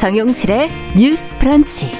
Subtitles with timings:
[0.00, 1.92] 정용실의 뉴스 프런치.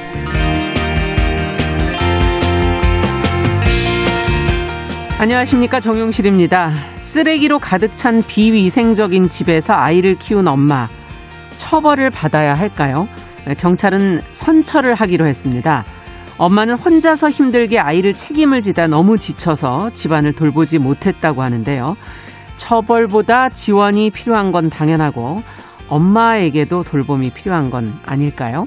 [5.21, 6.71] 안녕하십니까 정용실입니다.
[6.97, 10.89] 쓰레기로 가득 찬 비위생적인 집에서 아이를 키운 엄마
[11.59, 13.07] 처벌을 받아야 할까요?
[13.59, 15.85] 경찰은 선처를 하기로 했습니다.
[16.39, 21.99] 엄마는 혼자서 힘들게 아이를 책임을 지다 너무 지쳐서 집안을 돌보지 못했다고 하는데요.
[22.57, 25.43] 처벌보다 지원이 필요한 건 당연하고
[25.91, 28.67] 엄마에게도 돌봄이 필요한 건 아닐까요?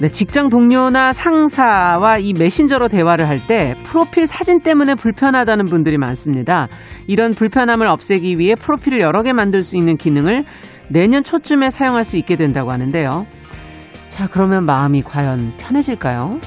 [0.00, 6.68] 네, 직장 동료나 상사와 이 메신저로 대화를 할 때 프로필 사진 때문에 불편하다는 분들이 많습니다.
[7.06, 10.44] 이런 불편함을 없애기 위해 프로필을 여러 개 만들 수 있는 기능을
[10.88, 13.26] 내년 초쯤에 사용할 수 있게 된다고 하는데요.
[14.10, 16.40] 자, 그러면 마음이 과연 편해질까요?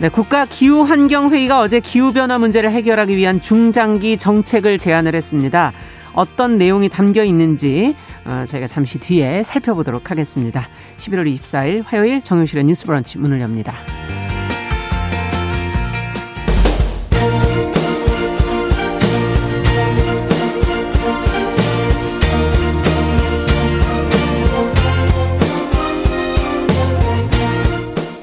[0.00, 5.72] 네, 국가 기후 환경 회의가 어제 기후 변화 문제를 해결하기 위한 중장기 정책을 제안을 했습니다.
[6.12, 10.62] 어떤 내용이 담겨 있는지 어, 저희가 잠시 뒤에 살펴보도록 하겠습니다.
[10.98, 13.74] 11월 24일 화요일 정용실의 뉴스 브런치 문을 엽니다.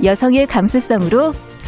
[0.06, 1.34] 여성의 감수성으로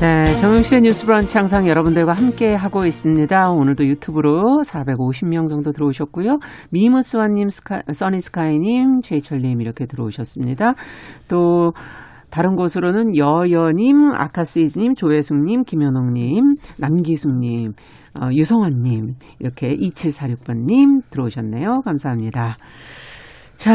[0.00, 3.50] 네, 정용실의 뉴스 브런치 항상 여러분들과 함께 하고 있습니다.
[3.50, 6.38] 오늘도 유튜브로 450명 정도 들어오셨고요.
[6.70, 10.74] 미무스와님, 스카, 써니스카이님, 제이철님 이렇게 들어오셨습니다.
[11.26, 11.72] 또
[12.30, 16.44] 다른 곳으로는 여여님, 아카시즈님, 조혜숙님, 김현옥님,
[16.78, 17.72] 남기숙님,
[18.20, 21.80] 어, 유성환님 이렇게 2746번님 들어오셨네요.
[21.84, 22.56] 감사합니다.
[23.56, 23.72] 자,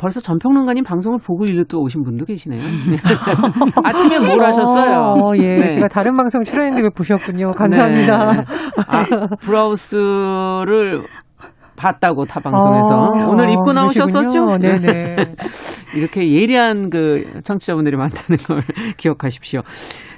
[0.00, 2.60] 벌써 전평론가님 방송을 보고 일로 또 오신 분도 계시네요.
[3.84, 4.96] 아침에 뭘 하셨어요?
[4.96, 5.68] 어, 예, 네.
[5.68, 7.52] 제가 다른 방송 출연했는데 보셨군요.
[7.52, 8.32] 감사합니다.
[8.32, 8.44] 네.
[8.88, 11.02] 아, 브라우스를
[11.76, 14.58] 봤다고 타 방송에서 아, 오늘 입고 나오셨었죠?
[14.58, 15.16] 네네.
[15.96, 18.62] 이렇게 예리한 그 청취자분들이 많다는 걸
[18.96, 19.60] 기억하십시오.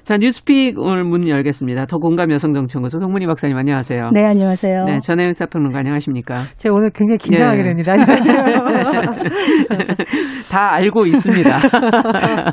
[0.05, 1.87] 자, 뉴스픽 오늘 문 열겠습니다.
[1.87, 4.11] 더 공감 여성정치연구소 송문희 박사님 안녕하세요.
[4.13, 4.85] 네, 안녕하세요.
[4.85, 6.43] 네, 전혜연 사평론가 안녕하십니까?
[6.57, 7.65] 제가 오늘 굉장히 긴장하게 네.
[7.69, 7.93] 됩니다.
[7.93, 8.43] 안녕하세요.
[10.51, 11.59] 다 알고 있습니다.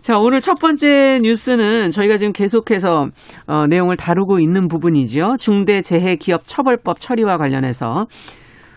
[0.00, 3.08] 자, 오늘 첫 번째 뉴스는 저희가 지금 계속해서
[3.48, 5.34] 어, 내용을 다루고 있는 부분이죠.
[5.40, 8.06] 중대재해기업 처벌법 처리와 관련해서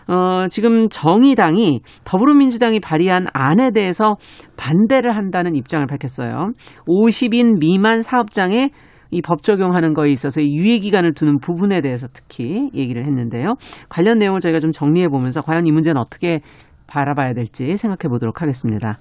[0.08, 4.16] 어, 지금 정의당이 더불어민주당이 발의한 안에 대해서
[4.56, 6.52] 반대를 한다는 입장을 밝혔어요.
[6.86, 8.70] 50인 미만 사업장에
[9.10, 13.54] 이법 적용하는 거에 있어서 유예 기간을 두는 부분에 대해서 특히 얘기를 했는데요.
[13.88, 16.40] 관련 내용을 저희가 좀 정리해 보면서 과연 이 문제는 어떻게
[16.86, 18.98] 바라봐야 될지 생각해 보도록 하겠습니다.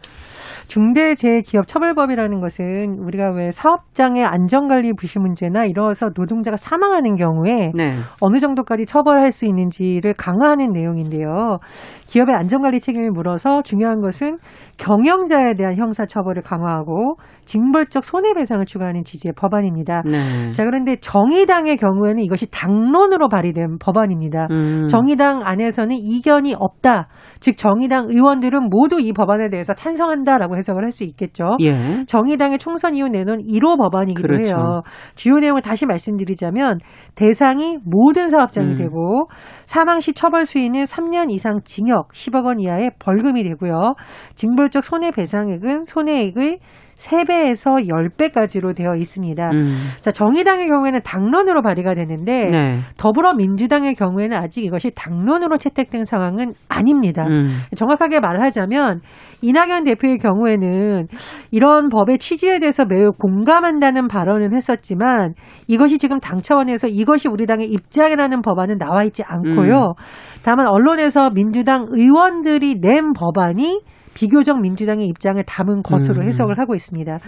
[0.67, 7.95] 중대재해기업처벌법이라는 것은 우리가 왜 사업장의 안전관리 부실 문제나 이러서 노동자가 사망하는 경우에 네.
[8.21, 11.59] 어느 정도까지 처벌할 수 있는지를 강화하는 내용인데요.
[12.07, 14.37] 기업의 안전관리 책임을 물어서 중요한 것은
[14.77, 20.03] 경영자에 대한 형사처벌을 강화하고 징벌적 손해배상을 추가하는 취지의 법안입니다.
[20.05, 20.51] 네.
[20.51, 24.47] 자 그런데 정의당의 경우에는 이것이 당론으로 발의된 법안입니다.
[24.51, 24.87] 음.
[24.87, 27.07] 정의당 안에서는 이견이 없다.
[27.39, 31.57] 즉 정의당 의원들은 모두 이 법안에 대해서 찬성한다 라고 해석을 할 수 있겠죠.
[31.59, 32.05] 예.
[32.07, 34.47] 정의당의 총선 이후 내놓은 1호 법안이기도 그렇죠.
[34.49, 34.81] 해요.
[35.15, 36.79] 주요 내용을 다시 말씀드리자면
[37.15, 38.77] 대상이 모든 사업장이 음.
[38.77, 39.29] 되고
[39.65, 43.93] 사망 시 처벌 수위는 3년 이상 징역 10억 원 이하의 벌금이 되고요.
[44.35, 46.59] 징벌적 손해배상액은 손해액의
[46.97, 49.49] 3배에서 10배까지로 되어 있습니다.
[49.51, 49.65] 음.
[50.01, 52.79] 자, 정의당의 경우에는 당론으로 발의가 되는데 네.
[52.97, 57.25] 더불어민주당의 경우에는 아직 이것이 당론으로 채택된 상황은 아닙니다.
[57.27, 57.47] 음.
[57.75, 59.01] 정확하게 말하자면
[59.41, 61.07] 이낙연 대표의 경우에는
[61.51, 65.35] 이런 법의 취지에 대해서 매우 공감한다는 발언은 했었지만
[65.67, 69.75] 이것이 지금 당 차원에서 이것이 우리 당의 입장이라는 법안은 나와 있지 않고요.
[69.75, 70.03] 음.
[70.43, 73.81] 다만 언론에서 민주당 의원들이 낸 법안이
[74.17, 76.27] 비교적 민주당의 입장을 담은 것으로 음.
[76.27, 77.19] 해석을 하고 있습니다.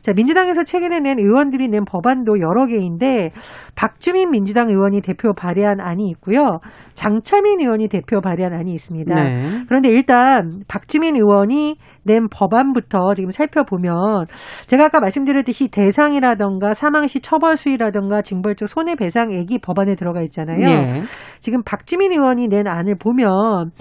[0.00, 3.32] 자, 민주당에서 최근에 낸 의원들이 낸 법안도 여러 개인데
[3.74, 6.60] 박주민 민주당 의원이 대표 발의한 안이 있고요.
[6.94, 9.12] 장철민 의원이 대표 발의한 안이 있습니다.
[9.12, 9.64] 네.
[9.66, 14.26] 그런데 일단 박주민 의원이 낸 법안부터 지금 살펴보면
[14.68, 20.58] 제가 아까 말씀드렸듯이 대상이라던가 사망 시 처벌 수위라던가 징벌적 손해배상액이 법안에 들어가 있잖아요.
[20.60, 21.02] 네.
[21.40, 23.72] 지금 박주민 의원이 낸 안을 보면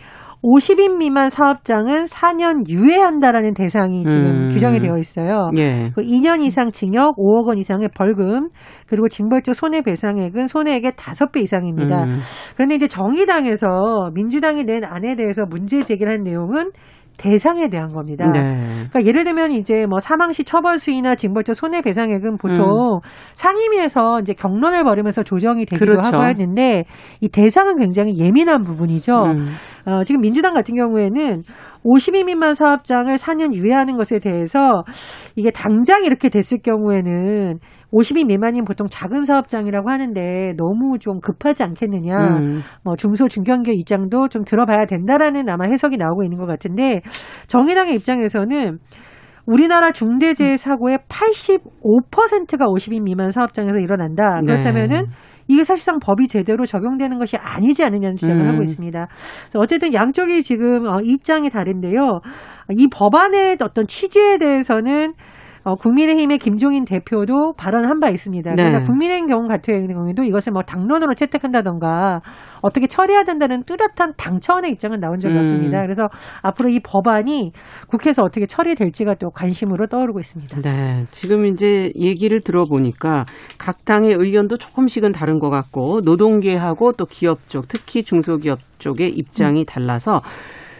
[0.43, 4.49] 50인 미만 사업장은 4년 유예한다라는 대상이 지금 음.
[4.49, 5.49] 규정이 되어 있어요.
[5.57, 5.91] 예.
[5.95, 8.49] 그 2년 이상 징역, 5억 원 이상의 벌금,
[8.87, 12.03] 그리고 징벌적 손해배상액은 손해액의 5배 이상입니다.
[12.03, 12.19] 음.
[12.55, 16.71] 그런데 이제 정의당에서 민주당이 낸 안에 대해서 문제 제기를 한 내용은
[17.17, 18.29] 대상에 대한 겁니다.
[18.31, 18.39] 네.
[18.89, 22.99] 그러니까 예를 들면 이제 뭐 사망 시 처벌 수위나 징벌적 손해 배상액은 보통 음.
[23.33, 26.07] 상임위에서 이제 경론을 벌이면서 조정이 되기도 그렇죠.
[26.07, 26.83] 하고 하는데
[27.21, 29.13] 이 대상은 굉장히 예민한 부분이죠.
[29.23, 29.47] 음.
[29.85, 31.43] 어, 지금 민주당 같은 경우에는
[31.85, 34.83] 52 미만 사업장을 4년 유예하는 것에 대해서
[35.35, 37.59] 이게 당장 이렇게 됐을 경우에는
[37.93, 42.15] 50인 미만인 보통 작은 사업장이라고 하는데 너무 좀 급하지 않겠느냐.
[42.15, 42.61] 음.
[42.83, 47.01] 뭐 중소 중견기업 입장도 좀 들어봐야 된다라는 아마 해석이 나오고 있는 것 같은데
[47.47, 48.79] 정의당의 입장에서는
[49.45, 54.39] 우리나라 중대재해 사고의 85%가 50인 미만 사업장에서 일어난다.
[54.41, 54.53] 네.
[54.53, 55.09] 그렇다면은 네.
[55.47, 58.47] 이게 사실상 법이 제대로 적용되는 것이 아니지 않느냐는 주장을 음.
[58.47, 59.07] 하고 있습니다.
[59.55, 62.21] 어쨌든 양쪽이 지금 어, 입장이 다른데요.
[62.71, 65.13] 이 법안의 어떤 취지에 대해서는
[65.65, 68.51] 어, 국민의힘의 김종인 대표도 발언한 바 있습니다.
[68.51, 68.55] 네.
[68.55, 72.21] 그러나 국민의힘 경우 같은 경우에도 이것을 뭐 당론으로 채택한다던가
[72.61, 75.39] 어떻게 처리해야 된다는 뚜렷한 당 차원의 입장은 나온 적이 음.
[75.39, 75.81] 없습니다.
[75.81, 76.07] 그래서
[76.43, 77.51] 앞으로 이 법안이
[77.89, 80.61] 국회에서 어떻게 처리될지가 또 관심으로 떠오르고 있습니다.
[80.61, 81.05] 네.
[81.09, 83.25] 지금 이제 얘기를 들어보니까
[83.57, 89.61] 각 당의 의견도 조금씩은 다른 것 같고 노동계하고 또 기업 쪽, 특히 중소기업 쪽의 입장이
[89.61, 89.65] 음.
[89.65, 90.21] 달라서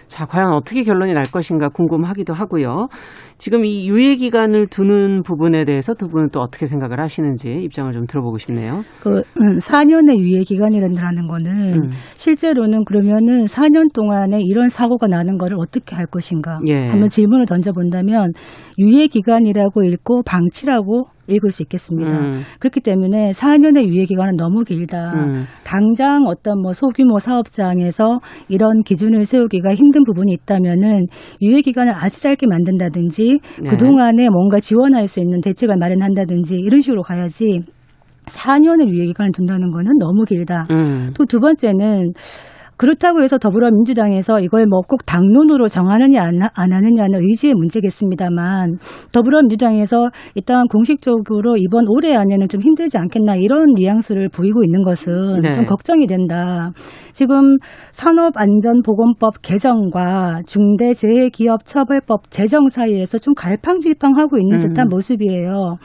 [0.08, 2.88] 자, 과연 어떻게 결론이 날 것인가 궁금하기도 하고요.
[3.38, 8.06] 지금 이 유예 기간을 두는 부분에 대해서 두 분은 또 어떻게 생각을 하시는지 입장을 좀
[8.08, 8.82] 들어보고 싶네요.
[9.02, 9.22] 그
[9.60, 11.90] 4년의 음, 유예 기간이라는 거는 음.
[12.16, 16.88] 실제로는 그러면은 4년 동안에 이런 사고가 나는 거를 어떻게 할 것인가 예.
[16.88, 18.32] 한번 질문을 던져 본다면
[18.80, 22.20] 유예 기간이라고 읽고 방치라고 읽을 수 있겠습니다.
[22.20, 22.42] 음.
[22.60, 25.12] 그렇기 때문에 4년의 유예 기간은 너무 길다.
[25.16, 25.46] 음.
[25.64, 31.08] 당장 어떤 뭐 소규모 사업장에서 이런 기준을 세우기가 힘든 부분이 있다면은
[31.42, 33.70] 유예 기간을 아주 짧게 만든다든지 네.
[33.70, 37.62] 그 동안에 뭔가 지원할 수 있는 대책을 마련한다든지 이런 식으로 가야지
[38.26, 40.68] 4년의 유예 기간을 둔다는 거는 너무 길다.
[40.72, 41.12] 음.
[41.16, 42.14] 또두 번째는
[42.78, 48.78] 그렇다고 해서 더불어민주당에서 이걸 뭐 꼭 당론으로 정하느냐 안, 안 하느냐는 의지의 문제겠습니다만
[49.12, 55.54] 더불어민주당에서 일단 공식적으로 이번 올해 안에는 좀 힘들지 않겠나 이런 뉘앙스를 보이고 있는 것은 네.
[55.54, 56.72] 좀 걱정이 된다.
[57.14, 57.58] 지금
[57.94, 64.90] 산업안전보건법 개정과 중대재해기업처벌법 제정 사이에서 좀 갈팡질팡하고 있는 듯한 음.
[64.90, 65.78] 모습이에요.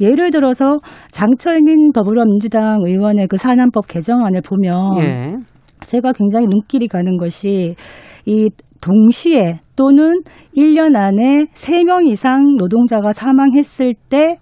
[0.00, 0.78] 예를 들어서
[1.10, 5.36] 장철민 더불어민주당 의원의 그 산안법 개정안을 보면 예.
[5.82, 7.74] 제가 굉장히 눈길이 가는 것이
[8.26, 10.22] 이 동시에 또는
[10.56, 14.38] 1년 안에 3명 이상 노동자가 사망했을 때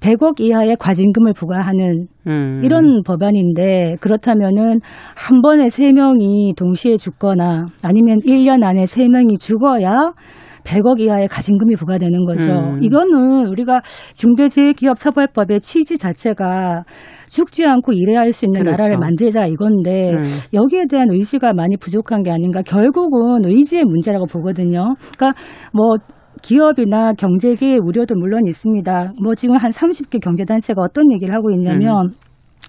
[0.00, 2.62] 100억 이하의 과징금을 부과하는 음.
[2.64, 4.80] 이런 법안인데 그렇다면은
[5.16, 10.12] 한 번에 3명이 동시에 죽거나 아니면 1년 안에 3명이 죽어야
[10.64, 12.52] 100억 이하의 가징금이 부과되는 거죠.
[12.52, 12.82] 음.
[12.82, 13.80] 이거는 우리가
[14.14, 16.84] 중대재해기업처벌법의 취지 자체가
[17.30, 18.76] 죽지 않고 일해야 할 수 있는 그렇죠.
[18.76, 20.22] 나라를 만들자 이건데 음.
[20.52, 22.62] 여기에 대한 의지가 많이 부족한 게 아닌가.
[22.62, 24.94] 결국은 의지의 문제라고 보거든요.
[25.16, 25.32] 그러니까
[25.72, 25.96] 뭐
[26.42, 29.12] 기업이나 경제계의 우려도 물론 있습니다.
[29.22, 32.10] 뭐 지금 한 30개 경제단체가 어떤 얘기를 하고 있냐면 음.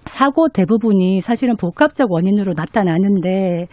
[0.05, 3.67] 사고 대부분이 사실은 복합적 원인으로 나타나는데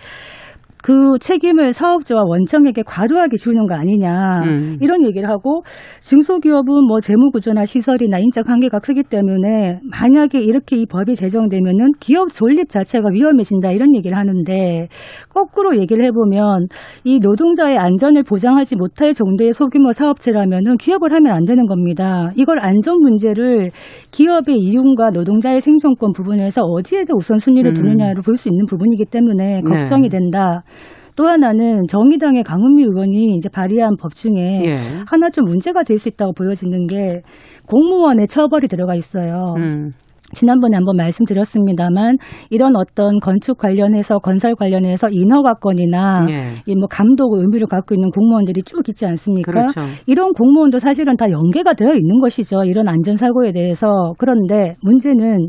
[0.86, 4.78] 그 책임을 사업주와 원청에게 과도하게 주는 거 아니냐 음.
[4.80, 5.64] 이런 얘기를 하고
[6.00, 12.70] 중소기업은 뭐 재무구조나 시설이나 인적 한계가 크기 때문에 만약에 이렇게 이 법이 제정되면은 기업 존립
[12.70, 14.86] 자체가 위험해진다 이런 얘기를 하는데
[15.28, 16.68] 거꾸로 얘기를 해보면
[17.02, 22.30] 이 노동자의 안전을 보장하지 못할 정도의 소규모 사업체라면은 기업을 하면 안 되는 겁니다.
[22.36, 23.72] 이걸 안전 문제를
[24.12, 27.74] 기업의 이윤과 노동자의 생존권 부분에서 어디에다 우선순위를 음.
[27.74, 29.62] 두느냐를 볼 수 있는 부분이기 때문에 네.
[29.62, 30.18] 걱정이 네.
[30.18, 30.62] 된다.
[31.16, 34.76] 또 하나는 정의당의 강은미 의원이 이제 발의한 법 중에 예.
[35.06, 37.22] 하나 좀 문제가 될 수 있다고 보여지는 게
[37.66, 39.54] 공무원의 처벌이 들어가 있어요.
[39.56, 39.90] 음.
[40.34, 42.16] 지난번에 한번 말씀드렸습니다만
[42.50, 46.34] 이런 어떤 건축 관련해서 건설 관련해서 인허가권이나 예.
[46.66, 49.52] 이뭐 감독 의무를 갖고 있는 공무원들이 쭉 있지 않습니까?
[49.52, 49.80] 그렇죠.
[50.06, 52.64] 이런 공무원도 사실은 다 연계가 되어 있는 것이죠.
[52.64, 55.48] 이런 안전 사고에 대해서 그런데 문제는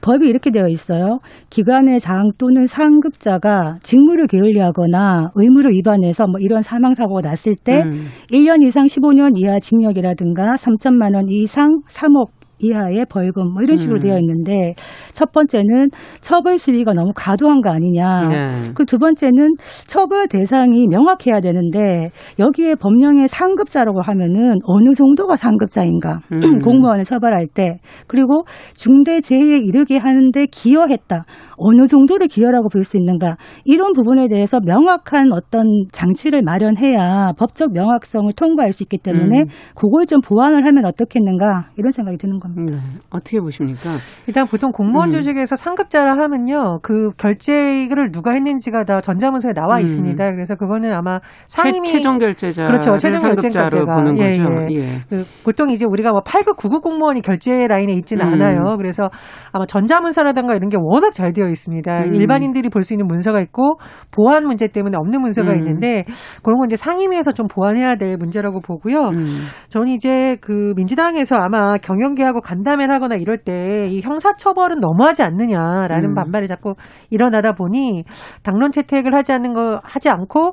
[0.00, 1.18] 법이 이렇게 되어 있어요.
[1.50, 8.06] 기관의 장 또는 상급자가 직무를 게을리하거나 의무를 위반해서 뭐 이런 사망 사고가 났을 때 음.
[8.30, 14.00] 1년 이상 15년 이하 징역이라든가 3천만 원 이상 3억 이하의 벌금 뭐 이런 식으로 음.
[14.00, 14.74] 되어 있는데
[15.12, 15.88] 첫 번째는
[16.20, 18.22] 처벌 수위가 너무 과도한 거 아니냐.
[18.28, 18.72] 네.
[18.74, 19.54] 그두 번째는
[19.86, 26.20] 처벌 대상이 명확해야 되는데 여기에 법령의 상급자라고 하면은 어느 정도가 상급자인가.
[26.32, 26.40] 음.
[26.60, 31.24] 공무원을 처벌할 때 그리고 중대 재해에 이르게 하는데 기여했다.
[31.56, 33.36] 어느 정도를 기여라고 볼 수 있는가.
[33.64, 39.46] 이런 부분에 대해서 명확한 어떤 장치를 마련해야 법적 명확성을 통과할 수 있기 때문에 음.
[39.74, 42.49] 그걸 좀 보완을 하면 어떻겠는가 이런 생각이 드는 겁니다.
[42.56, 42.72] 네.
[43.10, 43.90] 어떻게 보십니까?
[44.26, 45.12] 일단 보통 공무원 음.
[45.12, 46.80] 조직에서 상급자를 하면요.
[46.82, 49.82] 그 결제를 누가 했는지가 다 전자문서에 나와 음.
[49.82, 50.32] 있습니다.
[50.32, 52.96] 그래서 그거는 아마 상임위 최 종 결제자 그렇죠.
[52.96, 54.42] 최종 결제자로 보는 예, 거죠.
[54.70, 54.76] 예.
[54.76, 54.88] 예.
[55.08, 58.32] 그 보통 이제 우리가 뭐 8급 9급 공무원이 결제 라인에 있지는 음.
[58.34, 58.76] 않아요.
[58.76, 59.10] 그래서
[59.52, 62.04] 아마 전자문서라든가 이런 게 워낙 잘 되어 있습니다.
[62.04, 62.14] 음.
[62.14, 63.78] 일반인들이 볼 수 있는 문서가 있고
[64.10, 65.58] 보안 문제 때문에 없는 문서가 음.
[65.58, 66.04] 있는데
[66.42, 69.08] 그런 건 이제 상임위에서 좀 보완해야 될 문제라고 보고요.
[69.08, 69.26] 음.
[69.68, 76.10] 저는 이제 그 민주당에서 아마 경영계하고 하고 간담회를 하거나 이럴 때 이 형사처벌은 너무하지 않느냐라는
[76.10, 76.14] 음.
[76.14, 76.74] 반발이 자꾸
[77.10, 78.04] 일어나다 보니
[78.42, 80.52] 당론 채택을 하지 않는 거 하지 않고 어,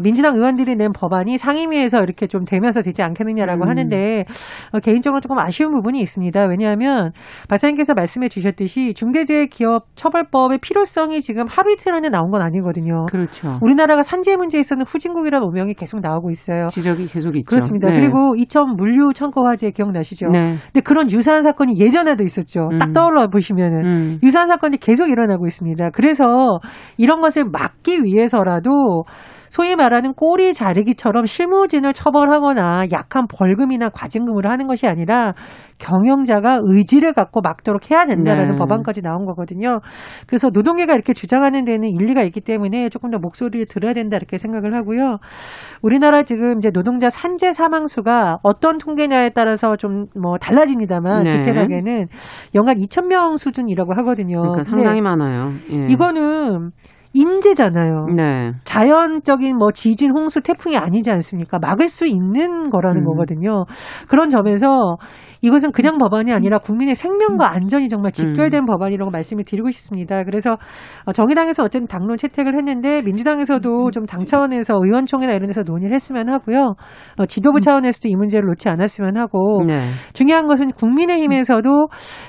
[0.00, 3.68] 민주당 의원들이 낸 법안이 상임위에서 이렇게 좀 되면서 되지 않겠느냐라고 음.
[3.68, 4.24] 하는데
[4.72, 6.46] 어, 개인적으로 조금 아쉬운 부분이 있습니다.
[6.46, 7.12] 왜냐하면
[7.48, 13.06] 박사님께서 말씀해 주셨듯이 중대재해기업처벌법의 필요성이 지금 하루 이틀 안에 나온 건 아니거든요.
[13.06, 13.58] 그렇죠.
[13.62, 16.66] 우리나라가 산재 문제에 있어서는 후진국이라는 오명이 계속 나오고 있어요.
[16.68, 17.48] 지적이 계속 있죠.
[17.48, 17.88] 그렇습니다.
[17.90, 18.00] 네.
[18.00, 20.28] 그리고 이천 물류 청구 화재 기억나시죠?
[20.28, 20.54] 네.
[20.72, 22.68] 근데 그런 유사한 사건이 예전에도 있었죠.
[22.72, 22.78] 음.
[22.78, 24.18] 딱 떠올라 보시면은 음.
[24.22, 25.90] 유사한 사건이 계속 일어나고 있습니다.
[25.90, 26.58] 그래서
[26.96, 29.04] 이런 것을 막기 위해서라도
[29.54, 35.34] 소위 말하는 꼬리 자르기처럼 실무진을 처벌하거나 약한 벌금이나 과징금을 하는 것이 아니라
[35.78, 38.58] 경영자가 의지를 갖고 막도록 해야 된다라는 네.
[38.58, 39.80] 법안까지 나온 거거든요.
[40.26, 44.74] 그래서 노동계가 이렇게 주장하는 데는 일리가 있기 때문에 조금 더 목소리를 들어야 된다 이렇게 생각을
[44.74, 45.18] 하고요.
[45.82, 51.38] 우리나라 지금 이제 노동자 산재 사망 수가 어떤 통계냐에 따라서 좀 뭐 달라집니다만 네.
[51.38, 52.06] 디테일하게는
[52.54, 54.40] 연간 2천 명 수준이라고 하거든요.
[54.40, 55.52] 그러니까 상당히 많아요.
[55.70, 55.86] 예.
[55.88, 56.70] 이거는
[57.14, 58.06] 인재잖아요.
[58.14, 58.52] 네.
[58.64, 61.58] 자연적인 뭐 지진, 홍수, 태풍이 아니지 않습니까?
[61.58, 63.06] 막을 수 있는 거라는 음.
[63.06, 63.64] 거거든요.
[64.08, 64.96] 그런 점에서
[65.44, 68.66] 이것은 그냥 법안이 아니라 국민의 생명과 안전이 정말 직결된 음.
[68.66, 70.24] 법안이라고 말씀을 드리고 싶습니다.
[70.24, 70.56] 그래서
[71.04, 73.90] 어, 정의당에서 어쨌든 당론 채택을 했는데 민주당에서도 음.
[73.90, 76.74] 좀당 차원에서 의원총회나 이런 데서 논의를 했으면 하고요.
[77.18, 77.60] 어, 지도부 음.
[77.60, 79.80] 차원에서도 이 문제를 놓지 않았으면 하고 네.
[80.14, 81.88] 중요한 것은 국민의힘에서도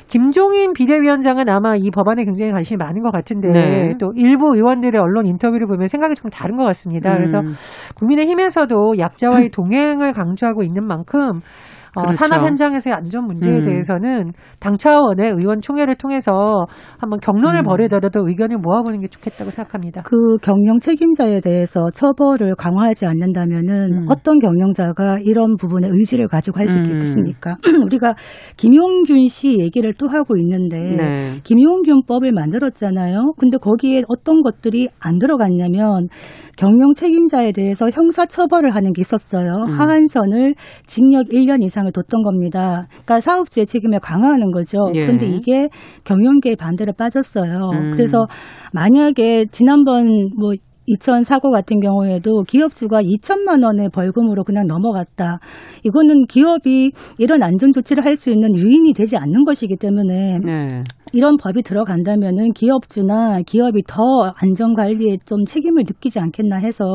[0.09, 3.93] 김종인 비대위원장은 아마 이 법안에 굉장히 관심이 많은 것 같은데 네.
[3.97, 7.13] 또 일부 의원들의 언론 인터뷰를 보면 생각이 좀 다른 것 같습니다.
[7.15, 7.39] 그래서
[7.95, 11.39] 국민의힘에서도 약자와의 동행을 강조하고 있는 만큼 어,
[12.01, 12.17] 그렇죠.
[12.17, 13.65] 산업 현장에서의 안전 문제에 음.
[13.65, 16.65] 대해서는 당 차원의 의원총회를 통해서
[16.97, 17.65] 한번 경론을 음.
[17.65, 20.03] 벌이더라도 의견을 모아보는 게 좋겠다고 생각합니다.
[20.03, 24.05] 그 경영 책임자에 대해서 처벌을 강화하지 않는다면은 음.
[24.09, 26.85] 어떤 경영자가 이런 부분에 의지를 가지고 할수 음.
[26.85, 27.57] 있겠습니까?
[27.85, 28.15] 우리가
[28.57, 31.39] 김용균 씨 얘기를 또 하고 있는데 네.
[31.43, 33.33] 김용균법을 만들었잖아요.
[33.37, 36.07] 근데 거기에 어떤 것들이 안 들어갔냐면
[36.57, 39.65] 경영 책임자에 대해서 형사 처벌을 하는 게 있었어요.
[39.67, 39.79] 음.
[39.79, 42.83] 하한선을 징역 1년 이상을 뒀던 겁니다.
[42.89, 44.77] 그러니까 사업주의 책임을 강화하는 거죠.
[44.95, 45.01] 예.
[45.05, 45.69] 그런데 이게
[46.03, 47.69] 경영계의 반대로 빠졌어요.
[47.73, 47.91] 음.
[47.91, 48.27] 그래서
[48.73, 50.53] 만약에 지난번 뭐
[50.87, 55.39] 이천 사고 같은 경우에도 기업주가 2천만 원의 벌금으로 그냥 넘어갔다.
[55.83, 60.83] 이거는 기업이 이런 안전 조치를 할 수 있는 유인이 되지 않는 것이기 때문에 네.
[61.11, 64.01] 이런 법이 들어간다면은 기업주나 기업이 더
[64.37, 66.85] 안전 관리에 좀 책임을 느끼지 않겠나 해서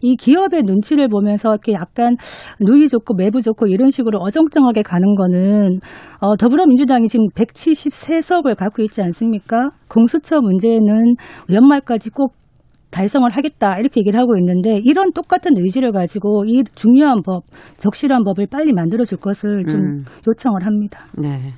[0.00, 2.16] 이 기업의 눈치를 보면서 이렇게 약간
[2.60, 5.80] 누이 좋고 매부 좋고 이런 식으로 어정쩡하게 가는 거는
[6.20, 9.70] 어, 더불어민주당이 지금 173석을 갖고 있지 않습니까?
[9.88, 11.14] 공수처 문제는
[11.52, 12.34] 연말까지 꼭
[12.94, 17.42] 달성을 하겠다 이렇게 얘기를 하고 있는데 이런 똑같은 의지를 가지고 이 중요한 법,
[17.76, 20.04] 적실한 법을 빨리 만들어줄 것을 좀 음.
[20.28, 21.00] 요청을 합니다.
[21.18, 21.52] 네.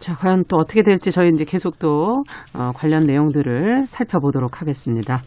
[0.00, 2.22] 자, 과연 또 어떻게 될지 저희 이제 계속 또
[2.54, 5.20] 어, 관련 내용들을 살펴보도록 하겠습니다.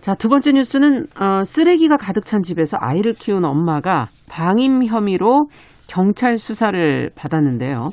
[0.00, 5.46] 자, 두 번째 뉴스는 어, 쓰레기가 가득 찬 집에서 아이를 키운 엄마가 방임 혐의로
[5.88, 7.90] 경찰 수사를 받았는데요.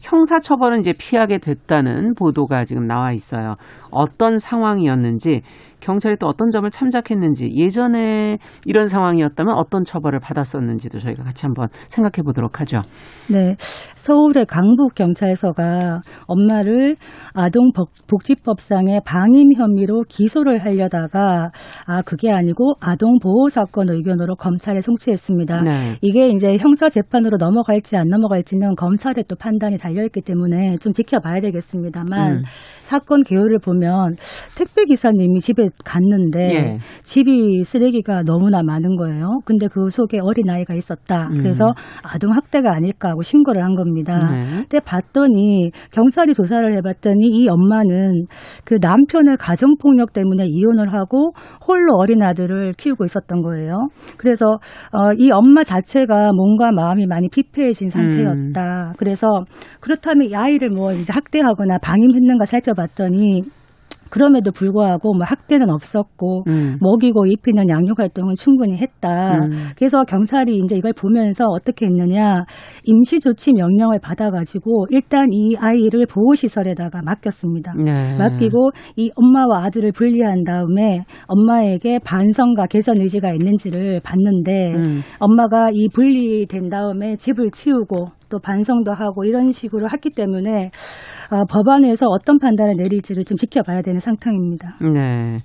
[0.00, 3.56] 형사 처벌은 이제 피하게 됐다는 보도가 지금 나와 있어요.
[3.90, 5.42] 어떤 상황이었는지
[5.80, 12.22] 경찰이 또 어떤 점을 참작했는지 예전에 이런 상황이었다면 어떤 처벌을 받았었는지도 저희가 같이 한번 생각해
[12.24, 12.80] 보도록 하죠.
[13.30, 13.56] 네.
[13.94, 16.96] 서울의 강북 경찰서가 엄마를
[17.32, 17.72] 아동
[18.08, 21.50] 복지법상의 방임 혐의로 기소를 하려다가
[21.86, 25.62] 아 그게 아니고 아동 보호 사건 의견으로 검찰에 송치했습니다.
[25.62, 25.72] 네.
[26.02, 31.40] 이게 이제 형사 재판으로 넘어갈지 안 넘어갈지는 검찰의 또 판단이 달려 있기 때문에 좀 지켜봐야
[31.40, 32.42] 되겠습니다만 음.
[32.82, 34.16] 사건 개요를 보면
[34.56, 36.78] 택배 기사님이 집에 갔는데 예.
[37.02, 39.40] 집이 쓰레기가 너무나 많은 거예요.
[39.44, 41.28] 근데 그 속에 어린 아이가 있었다.
[41.28, 41.38] 음.
[41.38, 41.72] 그래서
[42.02, 44.18] 아동 학대가 아닐까 하고 신고를 한 겁니다.
[44.18, 44.44] 네.
[44.68, 48.26] 근데 봤더니 경찰이 조사를 해봤더니 이 엄마는
[48.64, 51.32] 그 남편의 가정 폭력 때문에 이혼을 하고
[51.66, 53.88] 홀로 어린 아들을 키우고 있었던 거예요.
[54.16, 54.58] 그래서
[54.92, 58.88] 어, 이 엄마 자체가 몸과 마음이 많이 피폐해진 상태였다.
[58.88, 58.92] 음.
[58.98, 59.26] 그래서
[59.80, 63.42] 그렇다면 이 아이를 뭐 이제 학대하거나 방임했는가 살펴봤더니
[64.10, 66.76] 그럼에도 불구하고 뭐 학대는 없었고 음.
[66.80, 69.34] 먹이고 입히는 양육 활동은 충분히 했다.
[69.34, 69.50] 음.
[69.76, 72.44] 그래서 경찰이 이제 이걸 보면서 어떻게 했느냐
[72.84, 77.74] 임시 조치 명령을 받아가지고 일단 이 아이를 보호 시설에다가 맡겼습니다.
[77.74, 78.16] 네.
[78.18, 85.00] 맡기고 이 엄마와 아들을 분리한 다음에 엄마에게 반성과 개선 의지가 있는지를 봤는데 음.
[85.18, 90.70] 엄마가 이 분리된 다음에 집을 치우고 또 반성도 하고 이런 식으로 했기 때문에
[91.30, 94.76] 어, 법안에서 어떤 판단을 내릴지를 좀 지켜봐야 되는 상황입니다.
[94.80, 95.42] 네.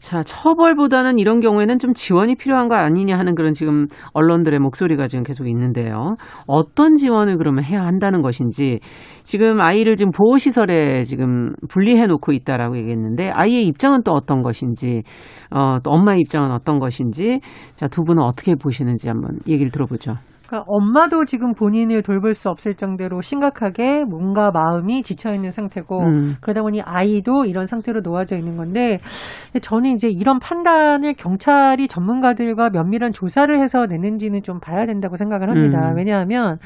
[0.00, 5.24] 자, 처벌보다는 이런 경우에는 좀 지원이 필요한 거 아니냐 하는 그런 지금 언론들의 목소리가 지금
[5.24, 6.16] 계속 있는데요.
[6.46, 8.80] 어떤 지원을 그러면 해야 한다는 것인지
[9.24, 15.02] 지금 아이를 지금 보호시설에 지금 분리해 놓고 있다라고 얘기했는데 아이의 입장은 또 어떤 것인지,
[15.50, 17.40] 어, 또 엄마의 입장은 어떤 것인지
[17.74, 20.14] 자, 두 분은 어떻게 보시는지 한번 얘기를 들어보죠.
[20.50, 26.34] 그러니까 엄마도 지금 본인을 돌볼 수 없을 정도로 심각하게 뭔가 마음이 지쳐 있는 상태고 음.
[26.40, 28.98] 그러다 보니 아이도 이런 상태로 놓아져 있는 건데
[29.62, 35.90] 저는 이제 이런 판단을 경찰이 전문가들과 면밀한 조사를 해서 내는지는 좀 봐야 된다고 생각을 합니다.
[35.90, 35.96] 음.
[35.96, 36.58] 왜냐하면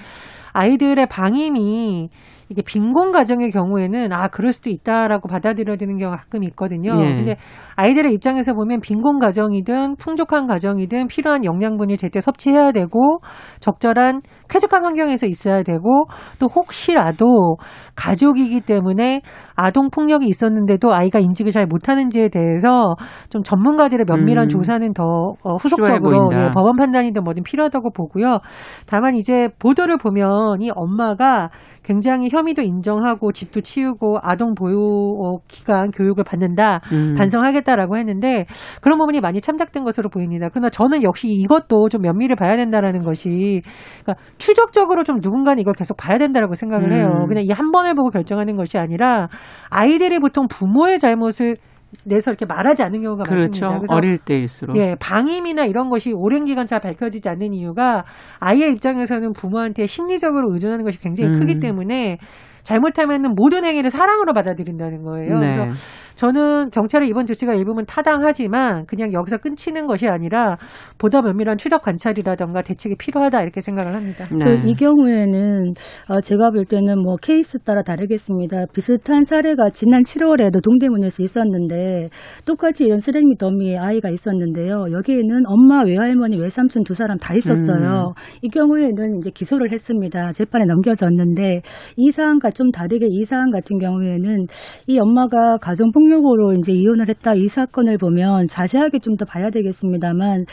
[0.54, 2.08] 아이들의 방임이
[2.48, 6.92] 이게 빈곤 가정의 경우에는 아 그럴 수도 있다라고 받아들여야 되는 경우가 가끔 있거든요.
[7.02, 7.16] 예.
[7.16, 7.36] 근데
[7.76, 13.20] 아이들의 입장에서 보면 빈곤 가정이든 풍족한 가정이든 필요한 영양분을 제때 섭취해야 되고
[13.60, 16.06] 적절한 쾌적한 환경에서 있어야 되고
[16.38, 17.56] 또 혹시라도
[17.96, 19.20] 가족이기 때문에
[19.56, 22.96] 아동 폭력이 있었는데도 아이가 인식을 잘 못하는지에 대해서
[23.30, 24.48] 좀 전문가들의 면밀한 음.
[24.48, 28.38] 조사는 더 어, 후속적으로 예, 법원 판단이든 뭐든 필요하다고 보고요.
[28.86, 31.50] 다만 이제 보도를 보면 이 엄마가
[31.84, 37.14] 굉장히 혐의도 인정하고 집도 치우고 아동 보호 기관 교육을 받는다 음.
[37.16, 38.46] 반성하겠다라고 했는데
[38.80, 40.48] 그런 부분이 많이 참작된 것으로 보입니다.
[40.50, 43.60] 그러나 저는 역시 이것도 좀 면밀히 봐야 된다라는 것이
[44.02, 47.08] 그러니까 추적적으로 좀 누군가는 이걸 계속 봐야 된다라고 생각을 해요.
[47.22, 47.26] 음.
[47.28, 49.28] 그냥 이 한 번을 보고 결정하는 것이 아니라
[49.70, 51.56] 아이들이 보통 부모의 잘못을
[52.04, 53.66] 내서 이렇게 말하지 않는 경우가 그렇죠.
[53.66, 53.78] 많습니다.
[53.78, 54.76] 그래서 어릴 때일수록.
[54.76, 58.04] 예, 방임이나 이런 것이 오랜 기간 잘 밝혀지지 않는 이유가
[58.40, 61.38] 아이의 입장에서는 부모한테 심리적으로 의존하는 것이 굉장히 음.
[61.38, 62.18] 크기 때문에
[62.64, 65.38] 잘못하면은 모든 행위를 사랑으로 받아들인다는 거예요.
[65.38, 65.54] 네.
[65.54, 65.72] 그래서
[66.14, 70.56] 저는 경찰의 이번 조치가 일부분 타당하지만 그냥 여기서 끊치는 것이 아니라
[70.98, 74.26] 보다 면밀한 추적 관찰이라던가 대책이 필요하다 이렇게 생각을 합니다.
[74.30, 74.62] 네.
[74.62, 75.74] 그이 경우에는
[76.08, 78.66] 어, 제가 볼 때는 뭐 케이스 따라 다르겠습니다.
[78.72, 82.10] 비슷한 사례가 지난 7월에도 동대문에서 있었는데
[82.46, 84.86] 똑같이 이런 쓰레기 더미에 아이가 있었는데요.
[84.92, 88.14] 여기에는 엄마, 외할머니, 외삼촌 두 사람 다 있었어요.
[88.16, 88.38] 음.
[88.42, 90.32] 이 경우에는 이제 기소를 했습니다.
[90.32, 91.62] 재판에 넘겨졌는데
[91.96, 94.46] 이 사안과 좀 다르게 이 사안 같은 경우에는
[94.86, 97.34] 이 엄마가 가정폭 력으로 이제 이혼을 했다.
[97.34, 100.44] 이 사건을 보면 자세하게 좀 더 봐야 되겠습니다만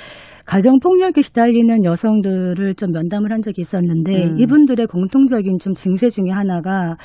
[0.45, 4.39] 가정 폭력에 시달리는 여성들을 좀 면담을 한 적이 있었는데 음.
[4.39, 6.95] 이분들의 공통적인 좀 증세 중에 하나가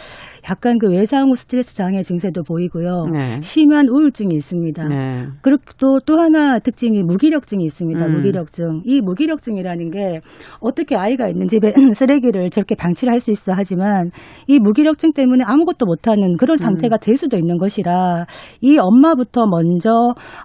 [0.48, 3.06] 약간 그 외상 후 스트레스 장애 증세도 보이고요.
[3.12, 3.40] 네.
[3.42, 4.88] 심한 우울증이 있습니다.
[4.88, 5.26] 네.
[5.42, 8.06] 그리고 또, 또 하나 특징이 무기력증이 있습니다.
[8.06, 8.12] 음.
[8.14, 8.82] 무기력증.
[8.84, 10.20] 이 무기력증이라는 게
[10.60, 14.10] 어떻게 아이가 있는 집에 쓰레기를 저렇게 방치를 할 수 있어 하지만
[14.46, 16.98] 이 무기력증 때문에 아무것도 못하는 그런 상태가 음.
[17.00, 18.26] 될 수도 있는 것이라
[18.60, 19.90] 이 엄마부터 먼저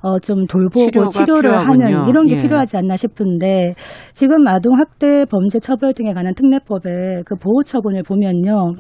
[0.01, 1.85] 어, 좀 돌보고 치료를 필요하군요.
[1.85, 2.41] 하는 이런 게 예.
[2.41, 3.73] 필요하지 않나 싶은데
[4.13, 8.73] 지금 아동 학대 범죄 처벌 등에 관한 특례법의 그 보호 처분을 보면요.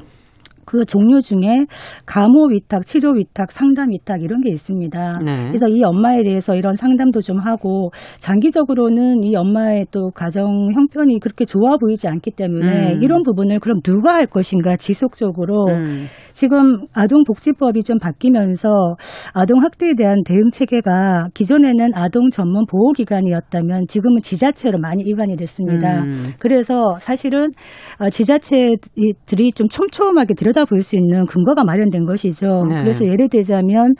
[0.71, 1.65] 그 종류 중에
[2.05, 5.19] 감호 위탁, 치료 위탁, 상담 위탁 이런 게 있습니다.
[5.25, 5.47] 네.
[5.49, 11.43] 그래서 이 엄마에 대해서 이런 상담도 좀 하고 장기적으로는 이 엄마의 또 가정 형편이 그렇게
[11.43, 13.03] 좋아 보이지 않기 때문에 음.
[13.03, 16.05] 이런 부분을 그럼 누가 할 것인가 지속적으로 음.
[16.31, 18.69] 지금 아동복지법이 좀 바뀌면서
[19.33, 26.03] 아동학대에 대한 대응 체계가 기존에는 아동 전문 보호기관이었다면 지금은 지자체로 많이 이관이 됐습니다.
[26.03, 26.31] 음.
[26.39, 27.49] 그래서 사실은
[27.99, 32.65] 어, 지자체들이 좀 촘촘하게 들여다 볼 수 있는 근거가 마련된 것이죠.
[32.67, 32.81] 네.
[32.81, 33.93] 그래서 예를 들자면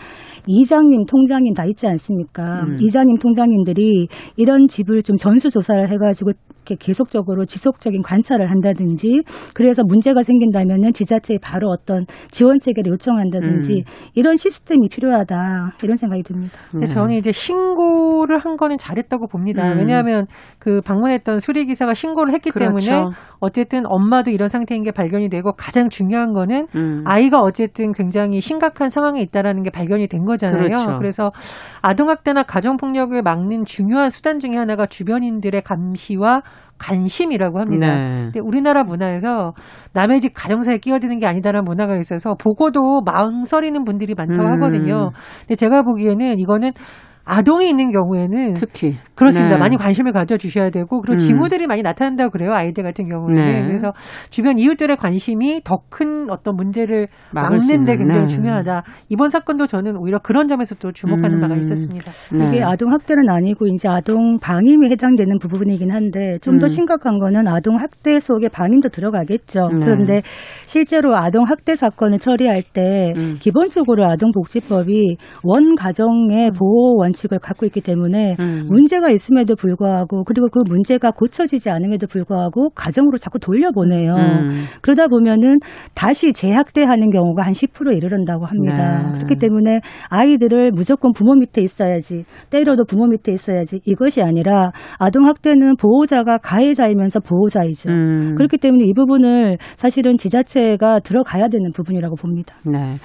[0.48, 2.62] 이장님, 통장님 다 있지 않습니까?
[2.62, 2.78] 음.
[2.82, 10.24] 이장님, 통장님들이 이런 집을 좀 전수 조사를 해가지고 이렇게 계속적으로 지속적인 관찰을 한다든지 그래서 문제가
[10.24, 14.12] 생긴다면은 지자체에 바로 어떤 지원 체계를 요청한다든지 음.
[14.16, 16.58] 이런 시스템이 필요하다 이런 생각이 듭니다.
[16.74, 16.88] 네.
[16.88, 19.72] 저는 이제 신고를 한 거는 잘했다고 봅니다.
[19.72, 19.80] 음.
[19.80, 20.26] 왜냐하면
[20.60, 22.80] 그 방문했던 수리 기사가 신고를 했기 그렇죠.
[22.80, 27.04] 때문에 어쨌든 엄마도 이런 상태인 게 발견이 되고 가장 중요한 거는 음.
[27.06, 30.70] 아이가 어쨌든 굉장히 심각한 상황에 있다라는 게 발견이 된 거잖아요.
[30.70, 30.98] 그렇죠.
[30.98, 31.32] 그래서
[31.82, 36.42] 아동학대나 가정폭력을 막는 중요한 수단 중에 하나가 주변인들의 감시와
[36.82, 37.88] 관심이라고 합니다.
[37.88, 38.22] 네.
[38.24, 39.54] 근데 우리나라 문화에서
[39.94, 44.52] 남의 집 가정사에 끼어드는 게 아니다라는 문화가 있어서 보고도 망설이는 분들이 많다고 음.
[44.54, 45.12] 하거든요.
[45.42, 46.72] 근데 제가 보기에는 이거는
[47.24, 49.56] 아동이 있는 경우에는 특히 그렇습니다.
[49.56, 49.60] 네.
[49.60, 51.18] 많이 관심을 가져주셔야 되고 그리고 음.
[51.18, 52.54] 징후들이 많이 나타난다고 그래요.
[52.54, 53.64] 아이들 같은 경우는 네.
[53.68, 53.94] 그래서
[54.30, 58.28] 주변 이웃들의 관심이 더 큰 어떤 문제를 막는데 굉장히 네.
[58.28, 58.84] 중요하다.
[59.10, 61.42] 이번 사건도 저는 오히려 그런 점에서 또 주목하는 음.
[61.42, 62.12] 바가 있었습니다.
[62.34, 62.48] 네.
[62.48, 66.68] 이게 아동 학대는 아니고 이제 아동 방임에 해당되는 부분이긴 한데 좀더 음.
[66.68, 69.68] 심각한 거는 아동 학대 속에 방임도 들어가겠죠.
[69.68, 69.80] 네.
[69.80, 70.22] 그런데
[70.66, 73.36] 실제로 아동 학대 사건을 처리할 때 음.
[73.40, 78.68] 기본적으로 아동복지법이 원 가정의 보호 원 원칙을 갖고 있기 때문에 음.
[78.70, 84.14] 문제가 있음에도 불구하고 그리고 그 문제가 고쳐지지 않음에도 불구하고 가정으로 자꾸 돌려보내요.
[84.14, 84.50] 음.
[84.82, 85.60] 그러다 보면은
[85.94, 89.12] 다시 재학대하는 경우가 한 10% 이르른다고 합니다.
[89.12, 89.18] 네.
[89.18, 95.76] 그렇기 때문에 아이들을 무조건 부모 밑에 있어야지 때려도 부모 밑에 있어야지 이것이 아니라 아동 학대는
[95.78, 97.92] 보호자가 가해자이면서 보호자이죠.
[97.92, 98.36] 음.
[98.36, 102.56] 그렇기 때문에 이 부분을 사실은 지자체가 들어가야 되는 부분이라고 봅니다.
[102.66, 102.96] 네.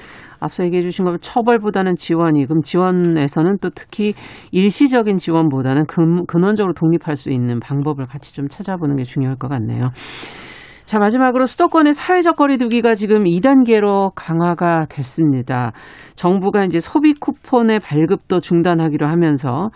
[0.47, 4.15] 앞서 얘기해 주신 것처럼 처벌보다는 지원이 그럼 지원에서는 또 특히
[4.53, 9.91] 일시적인 지원보다는 근, 근원적으로 독립할 수 있는 방법을 같이 좀 찾아보는 게 중요할 것 같네요.
[10.87, 15.73] 자, 마지막으로 수도권의 사회적 거리두기가 지금 2단계로 강화가 됐습니다.
[16.15, 19.71] 정부가 이제 소비 쿠폰의 발급도 중단하기로 하면서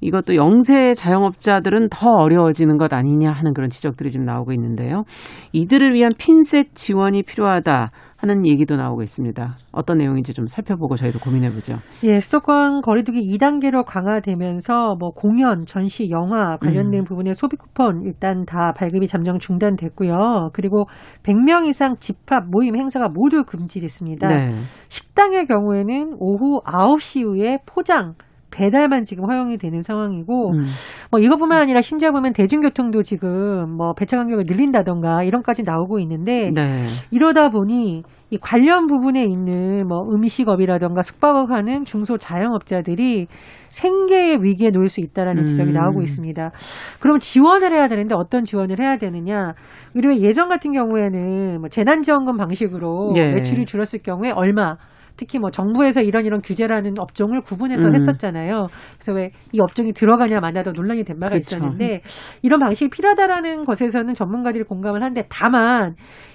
[0.00, 5.04] 이것도 영세 자영업자들은 더 어려워지는 것 아니냐 하는 그런 지적들이 지금 나오고 있는데요.
[5.52, 7.90] 이들을 위한 핀셋 지원이 필요하다.
[8.24, 9.54] 하는 얘기도 나오고 있습니다.
[9.72, 11.78] 어떤 내용인지 좀 살펴보고 저희도 고민해 보죠.
[12.04, 17.04] 예, 수도권 거리두기 2단계로 강화되면서 뭐 공연, 전시, 영화 관련된 음.
[17.04, 20.50] 부분의 소비 쿠폰 일단 다 발급이 잠정 중단됐고요.
[20.54, 20.86] 그리고
[21.22, 24.28] 100명 이상 집합 모임 행사가 모두 금지됐습니다.
[24.28, 24.54] 네.
[24.88, 28.14] 식당의 경우에는 오후 9시 이후에 포장
[28.54, 30.64] 배달만 지금 허용이 되는 상황이고 음.
[31.10, 36.86] 뭐 이것뿐만 아니라 심지어 보면 대중교통도 지금 뭐 배차 간격을 늘린다던가 이런까지 나오고 있는데 네.
[37.10, 43.26] 이러다 보니 이 관련 부분에 있는 뭐 음식업이라던가 숙박업 하는 중소 자영업자들이
[43.68, 45.74] 생계의 위기에 놓일 수 있다라는 지적이 음.
[45.74, 46.52] 나오고 있습니다.
[47.00, 49.54] 그럼 지원을 해야 되는데 어떤 지원을 해야 되느냐?
[49.92, 53.34] 그리고 예전 같은 경우에는 뭐 재난지원금 방식으로 예.
[53.34, 54.76] 매출이 줄었을 경우에 얼마
[55.16, 57.94] 특히 뭐 정부에서 이런 이런 규제라는 업종을 구분해서 음.
[57.94, 58.66] 했었잖아요.
[58.98, 61.56] 그래서 왜 이 업종이 들어가냐 마냐도 논란이 된 바가 그렇죠.
[61.56, 62.00] 있었는데
[62.42, 65.94] 이런 방식이 필요하다라는 것에서는 전문가들이 공감을 하는데 다만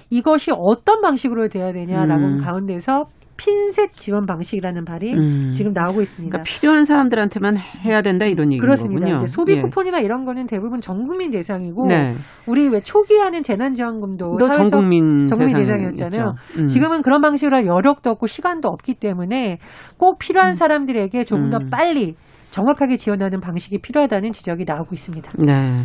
[0.10, 2.38] 이것이 어떤 방식으로 돼야 되냐라고 음.
[2.38, 3.06] 가운데서
[3.40, 5.52] 핀셋 지원 방식이라는 말이 음.
[5.54, 6.38] 지금 나오고 있습니다.
[6.38, 9.00] 그러니까 필요한 사람들한테만 해야 된다 이런 얘기인 그렇습니다.
[9.00, 9.18] 거군요.
[9.18, 9.62] 이제 소비 예.
[9.62, 12.16] 쿠폰이나 이런 거는 대부분 전 국민 대상이고 네.
[12.46, 16.36] 우리 왜 초기에 하는 재난지원금도 사회적 전국민, 전국민 대상이었잖아요.
[16.60, 16.68] 음.
[16.68, 19.60] 지금은 그런 방식으로 할 여력도 없고 시간도 없기 때문에
[19.98, 20.56] 꼭 필요한 음.
[20.56, 21.70] 사람들에게 조금 더 음.
[21.70, 22.16] 빨리
[22.52, 25.32] 정확하게 지원하는 방식이 필요하다는 지적이 나오고 있습니다.
[25.38, 25.84] 네.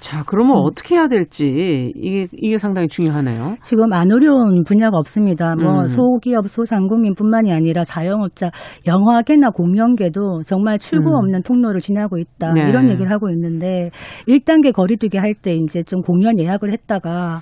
[0.00, 0.62] 자, 그러면 음.
[0.64, 3.56] 어떻게 해야 될지 이게 이게 상당히 중요하네요.
[3.60, 5.54] 지금 안 어려운 분야가 없습니다.
[5.56, 5.88] 뭐 음.
[5.88, 8.50] 소기업, 소상공인뿐만이 아니라 자영업자,
[8.86, 11.14] 영화계나 공연계도 정말 출구 음.
[11.16, 12.52] 없는 통로를 지나고 있다.
[12.54, 12.68] 네.
[12.68, 13.90] 이런 얘기를 하고 있는데
[14.28, 17.40] 1단계 거리두기 할 때 이제 좀 공연 예약을 했다가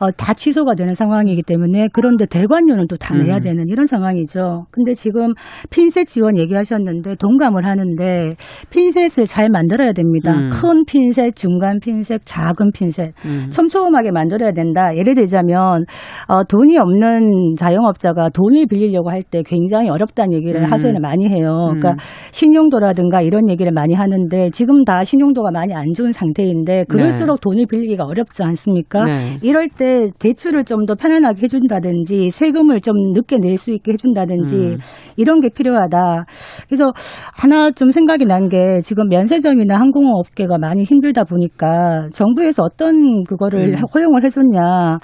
[0.00, 3.42] 어, 다 취소가 되는 상황이기 때문에 그런데 대관료는 또 다 내야 음.
[3.42, 4.66] 되는 이런 상황이죠.
[4.72, 5.32] 근데 지금
[5.70, 8.34] 핀셋 지원 얘기하셨는데 동감을 하는데
[8.70, 10.32] 핀셋을 잘 만들어야 됩니다.
[10.32, 10.50] 음.
[10.50, 13.46] 큰 핀셋, 중간 핀셋, 작은 핀셋 음.
[13.52, 14.96] 촘촘하게 만들어야 된다.
[14.96, 15.84] 예를 들자면
[16.28, 20.72] 어, 돈이 없는 자영업자가 돈을 빌리려고 할 때 굉장히 어렵다는 얘기를 음.
[20.72, 21.66] 하소연을 많이 해요.
[21.68, 21.96] 그러니까 음.
[22.32, 27.40] 신용도라든가 이런 얘기를 많이 하는데 지금 다 신용도가 많이 안 좋은 상태인데 그럴수록 네.
[27.42, 29.04] 돈을 빌리기가 어렵지 않습니까?
[29.04, 29.38] 네.
[29.42, 29.87] 이럴 때
[30.18, 34.78] 대출을 좀 더 편안하게 해준다든지 세금을 좀 늦게 낼 수 있게 해준다든지 음.
[35.16, 36.24] 이런 게 필요하다.
[36.68, 36.92] 그래서
[37.34, 43.82] 하나 좀 생각이 난 게 지금 면세점이나 항공업계가 많이 힘들다 보니까 정부에서 어떤 그거를 음.
[43.94, 44.98] 허용을 해줬냐.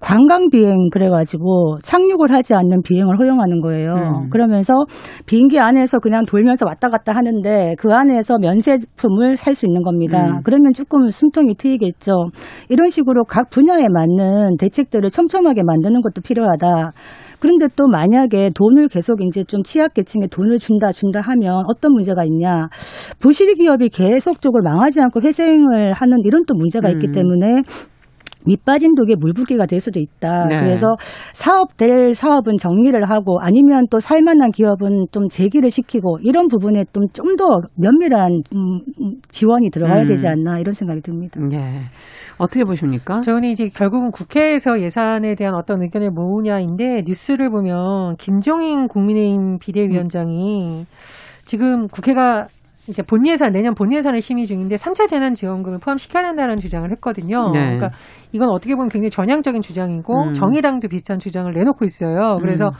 [0.00, 3.92] 관광 비행 그래가지고 착륙을 하지 않는 비행을 허용하는 거예요.
[3.94, 4.30] 음.
[4.30, 4.74] 그러면서
[5.26, 10.24] 비행기 안에서 그냥 돌면서 왔다 갔다 하는데 그 안에서 면세품을 살 수 있는 겁니다.
[10.28, 10.40] 음.
[10.44, 12.12] 그러면 조금 숨통이 트이겠죠.
[12.68, 16.92] 이런 식으로 각 분야에 맞는 대책들을 촘촘하게 만드는 것도 필요하다.
[17.40, 22.68] 그런데 또 만약에 돈을 계속 이제 좀 취약계층에 돈을 준다 준다 하면 어떤 문제가 있냐.
[23.18, 27.12] 부실 기업이 계속적으로 망하지 않고 회생을 하는 이런 또 문제가 있기 음.
[27.12, 27.62] 때문에
[28.48, 30.46] 밑빠진 독에 물붓기가 될 수도 있다.
[30.48, 30.58] 네.
[30.58, 30.96] 그래서
[31.34, 37.06] 사업 될 사업은 정리를 하고 아니면 또 살만한 기업은 좀 재기를 시키고 이런 부분에 좀
[37.12, 38.80] 좀 더 면밀한 음,
[39.28, 40.08] 지원이 들어가야 음.
[40.08, 41.40] 되지 않나 이런 생각이 듭니다.
[41.40, 41.82] 네.
[42.38, 43.20] 어떻게 보십니까?
[43.20, 50.86] 저는 이제 결국은 국회에서 예산에 대한 어떤 의견을 모으냐인데 뉴스를 보면 김종인 국민의힘 비대위원장이
[51.44, 52.46] 지금 국회가
[52.88, 57.50] 이제 본 예산 내년 본 예산을 심의 중인데 3차 재난 지원금을 포함시켜야 된다는 주장을 했거든요.
[57.52, 57.60] 네.
[57.76, 57.90] 그러니까
[58.32, 60.32] 이건 어떻게 보면 굉장히 전향적인 주장이고 음.
[60.32, 62.38] 정의당도 비슷한 주장을 내놓고 있어요.
[62.40, 62.72] 그래서 음.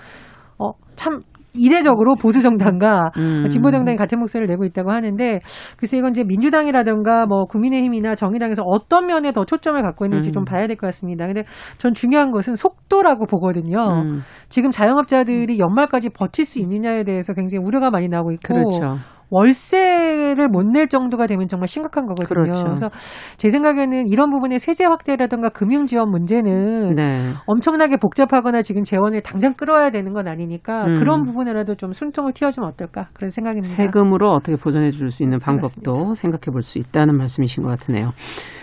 [0.58, 1.20] 어참
[1.54, 3.48] 이례적으로 보수 정당과 음.
[3.48, 5.40] 진보 정당이 같은 목소리를 내고 있다고 하는데
[5.76, 10.32] 글쎄 이건 이제 민주당이라든가 뭐 국민의힘이나 정의당에서 어떤 면에 더 초점을 갖고 있는지 음.
[10.32, 11.26] 좀 봐야 될 것 같습니다.
[11.26, 11.44] 근데
[11.78, 13.78] 전 중요한 것은 속도라고 보거든요.
[13.80, 14.20] 음.
[14.48, 18.98] 지금 자영업자들이 연말까지 버틸 수 있느냐에 대해서 굉장히 우려가 많이 나오고 있고 그렇죠.
[19.30, 22.28] 월세를 못 낼 정도가 되면 정말 심각한 거거든요.
[22.42, 22.64] 그렇죠.
[22.64, 22.90] 그래서
[23.38, 27.32] 제 생각에는 이런 부분의 세제 확대라든가 금융 지원 문제는 네.
[27.46, 30.94] 엄청나게 복잡하거나 지금 재원을 당장 끌어야 되는 건 아니니까 음.
[30.98, 33.68] 그런 부분이라도 좀 숨통을 틔워주면 어떨까 그런 생각입니다.
[33.74, 36.14] 세금으로 어떻게 보전해 줄 수 있는 방법도 그렇습니다.
[36.14, 38.12] 생각해 볼 수 있다는 말씀이신 것 같으네요.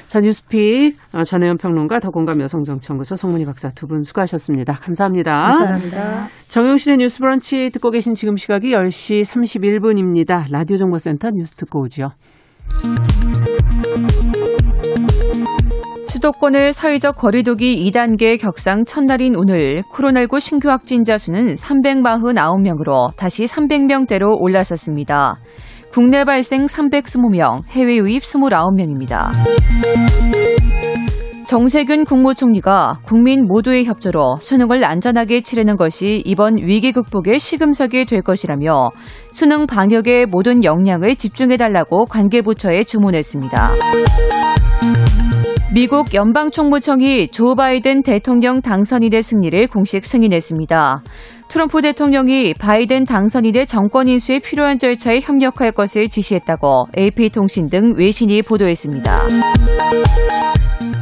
[0.08, 4.74] 자, 뉴스픽 어, 전혜연 평론가 더공감 여성정치연구소 송문희 박사 두 분 수고하셨습니다.
[4.74, 5.32] 감사합니다.
[5.32, 6.28] 감사합니다.
[6.48, 10.46] 정용실의 뉴스 브런치 듣고 계신 지금 시각이 10시 31분입니다.
[10.52, 12.10] 라디오 정보센터 뉴스 듣고 오죠.
[16.08, 25.36] 수도권의 사회적 거리두기 2단계 격상 첫날인 오늘 코로나19 신규 확진자 수는 349명으로 다시 300명대로 올라섰습니다.
[25.96, 29.32] 국내 발생 320명, 해외 유입 29명입니다.
[31.48, 38.90] 정세균 국무총리가 국민 모두의 협조로 수능을 안전하게 치르는 것이 이번 위기 극복의 시금석이 될 것이라며
[39.32, 43.72] 수능 방역에 모든 역량을 집중해달라고 관계부처에 주문했습니다.
[45.74, 51.04] 미국 연방총무청이 조 바이든 대통령 당선인의 승리를 공식 승인했습니다.
[51.48, 59.20] 트럼프 대통령이 바이든 당선인의 정권 인수에 필요한 절차에 협력할 것을 지시했다고 AP통신 등 외신이 보도했습니다.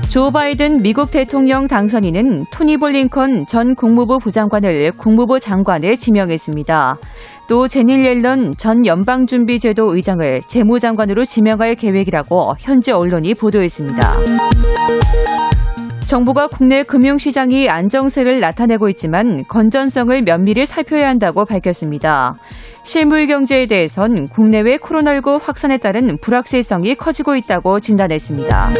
[0.09, 6.97] 조 바이든 미국 대통령 당선인은 토니 볼링컨 전 국무부 부장관을 국무부 장관에 지명했습니다.
[7.47, 14.13] 또 제닐 옐런 전 연방준비제도 의장을 재무장관으로 지명할 계획이라고 현지 언론이 보도했습니다.
[16.07, 22.35] 정부가 국내 금융시장이 안정세를 나타내고 있지만 건전성을 면밀히 살펴야 한다고 밝혔습니다.
[22.83, 28.71] 실물 경제에 대해선 국내외 코로나19 확산에 따른 불확실성이 커지고 있다고 진단했습니다.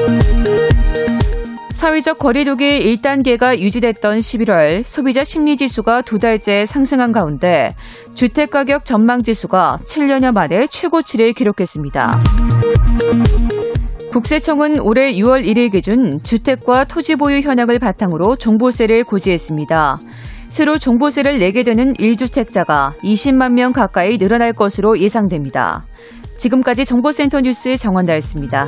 [1.72, 2.64] 사회적 거리두기
[2.96, 7.76] 1단계가 유지됐던 11월 소비자 심리지수가 두 달째 상승한 가운데
[8.14, 12.24] 주택가격 전망지수가 7년여 만에 최고치를 기록했습니다.
[14.14, 20.00] 국세청은 올해 6월 1일 기준 주택과 토지 보유 현황을 바탕으로 종부세를 고지했습니다.
[20.50, 25.88] 새로 종부세를 내게 되는 1주택자가 20만 명 가까이 늘어날 것으로 예상됩니다.
[26.38, 28.68] 지금까지 정보센터 뉴스 정원다였습니다.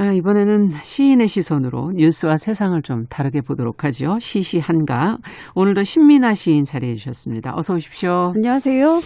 [0.00, 4.16] 아, 이번에는 시인의 시선으로 뉴스와 세상을 좀 다르게 보도록 하죠.
[4.18, 5.18] 시시한가.
[5.54, 7.52] 오늘도 신민아 시인 자리해 주셨습니다.
[7.54, 8.32] 어서 오십시오.
[8.34, 9.02] 안녕하세요.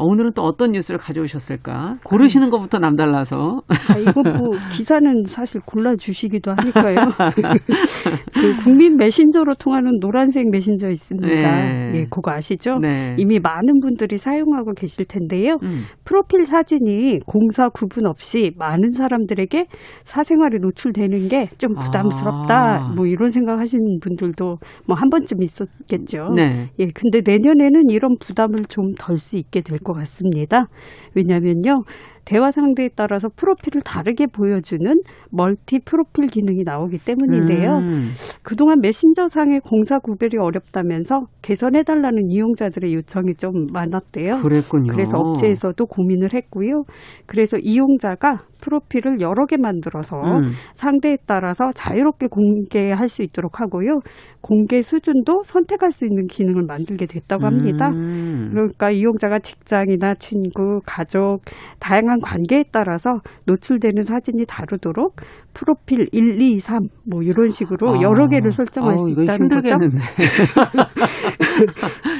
[0.00, 1.98] 어, 오늘은 또 어떤 뉴스를 가져오셨을까?
[2.04, 3.60] 고르시는 아니, 것부터 남달라서.
[3.68, 6.96] 아, 이거 뭐 기사는 사실 골라주시기도 하니까요.
[8.32, 11.28] 그 국민 메신저로 통하는 노란색 메신저 있습니다.
[11.28, 11.92] 네.
[11.94, 12.78] 예, 그거 아시죠?
[12.78, 13.14] 네.
[13.18, 15.58] 이미 많은 분들이 사용하고 계실 텐데요.
[15.62, 15.82] 음.
[16.04, 19.66] 프로필 사진이 공사 구분 없이 많은 사람들에게
[20.04, 22.54] 사생활에 노출되는 게 좀 부담스럽다.
[22.54, 22.92] 아.
[22.94, 26.32] 뭐 이런 생각하시는 분들도 뭐 한 번쯤 있었겠죠.
[26.36, 26.70] 네.
[26.78, 29.89] 예, 근데 내년에는 이런 부담을 좀 덜 수 있게 될 것.
[29.92, 30.68] 것 같습니다.
[31.14, 31.84] 왜냐면요.
[32.24, 34.84] 대화 상대에 따라서 프로필을 다르게 보여주는
[35.30, 37.78] 멀티 프로필 기능이 나오기 때문인데요.
[37.78, 38.10] 음.
[38.42, 44.36] 그동안 메신저상의 공사 구별이 어렵다면서 개선해달라는 이용자들의 요청이 좀 많았대요.
[44.42, 44.92] 그랬군요.
[44.92, 46.84] 그래서 업체에서도 고민을 했고요.
[47.26, 50.50] 그래서 이용자가 프로필을 여러 개 만들어서 음.
[50.74, 54.00] 상대에 따라서 자유롭게 공개할 수 있도록 하고요.
[54.42, 57.88] 공개 수준도 선택할 수 있는 기능을 만들게 됐다고 합니다.
[57.88, 58.50] 음.
[58.52, 61.40] 그러니까 이용자가 직장이나 친구, 가족,
[61.78, 65.16] 다양한 관계에 따라서 노출되는 사진이 다르도록
[65.52, 66.78] 프로필 1, 2, 3,
[67.10, 69.74] 뭐 이런 식으로 아, 여러 개를 설정할 아, 수 있다는 거죠.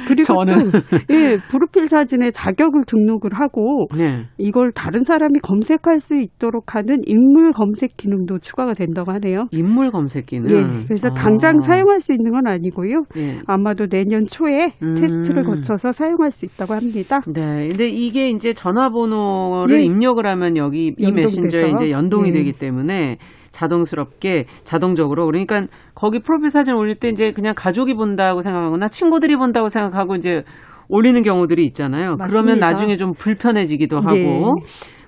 [0.07, 0.79] 그리고 저는 또,
[1.13, 4.25] 예, 프로필 사진에 자격을 등록을 하고 네.
[4.37, 9.47] 이걸 다른 사람이 검색할 수 있도록 하는 인물 검색 기능도 추가가 된다고 하네요.
[9.51, 10.49] 인물 검색 기능.
[10.49, 11.13] 예, 그래서 아.
[11.13, 13.03] 당장 사용할 수 있는 건 아니고요.
[13.17, 13.39] 예.
[13.47, 14.95] 아마도 내년 초에 음.
[14.95, 17.21] 테스트를 거쳐서 사용할 수 있다고 합니다.
[17.27, 19.83] 네, 근데 이게 이제 전화번호를 예.
[19.83, 22.33] 입력을 하면 여기 이 메신저에 이제 연동이 예.
[22.33, 23.17] 되기 때문에
[23.51, 29.69] 자동스럽게 자동적으로 그러니까 거기 프로필 사진 올릴 때 이제 그냥 가족이 본다고 생각하거나 친구들이 본다고
[29.69, 30.43] 생각하고 이제
[30.89, 32.15] 올리는 경우들이 있잖아요.
[32.17, 32.27] 맞습니다.
[32.27, 34.41] 그러면 나중에 좀 불편해지기도 하고 예.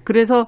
[0.04, 0.46] 그래서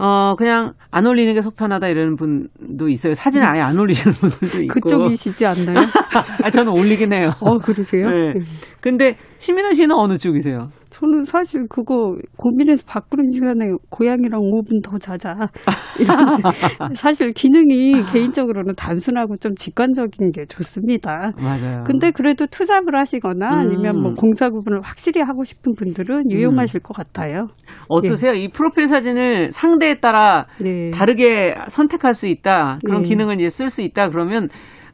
[0.00, 3.14] 어 그냥 안 올리는 게 속편하다 이러는 분도 있어요.
[3.14, 4.74] 사진 아예 안 올리시는 분들도 있고.
[4.74, 5.78] 그쪽이시지 않나요?
[6.44, 7.30] 아 저는 올리긴 해요.
[7.40, 8.08] 어 그러세요?
[8.08, 8.32] 네.
[8.34, 8.40] 네.
[8.80, 10.68] 근데 신민아 씨는 어느 쪽이세요?
[10.98, 15.48] 저는 사실 그거 고민해서 바꾸는 시간에 고양이랑 5분 더 자자.
[16.94, 21.30] 사실 기능이 개인적으로는 단순하고 좀 직관적인 게 좋습니다.
[21.40, 21.84] 맞아요.
[21.86, 23.58] 근데 그래도 투잡을 하시거나 음.
[23.60, 26.82] 아니면 뭐 공사 구분을 확실히 하고 싶은 분들은 유용하실 음.
[26.82, 27.46] 것 같아요.
[27.88, 28.32] 어떠세요?
[28.34, 28.38] 예.
[28.40, 30.90] 이 프로필 사진을 상대에 따라 네.
[30.90, 32.80] 다르게 선택할 수 있다.
[32.84, 33.08] 그런 네.
[33.08, 34.08] 기능을 이제 쓸 수 있다.
[34.08, 34.48] 그러면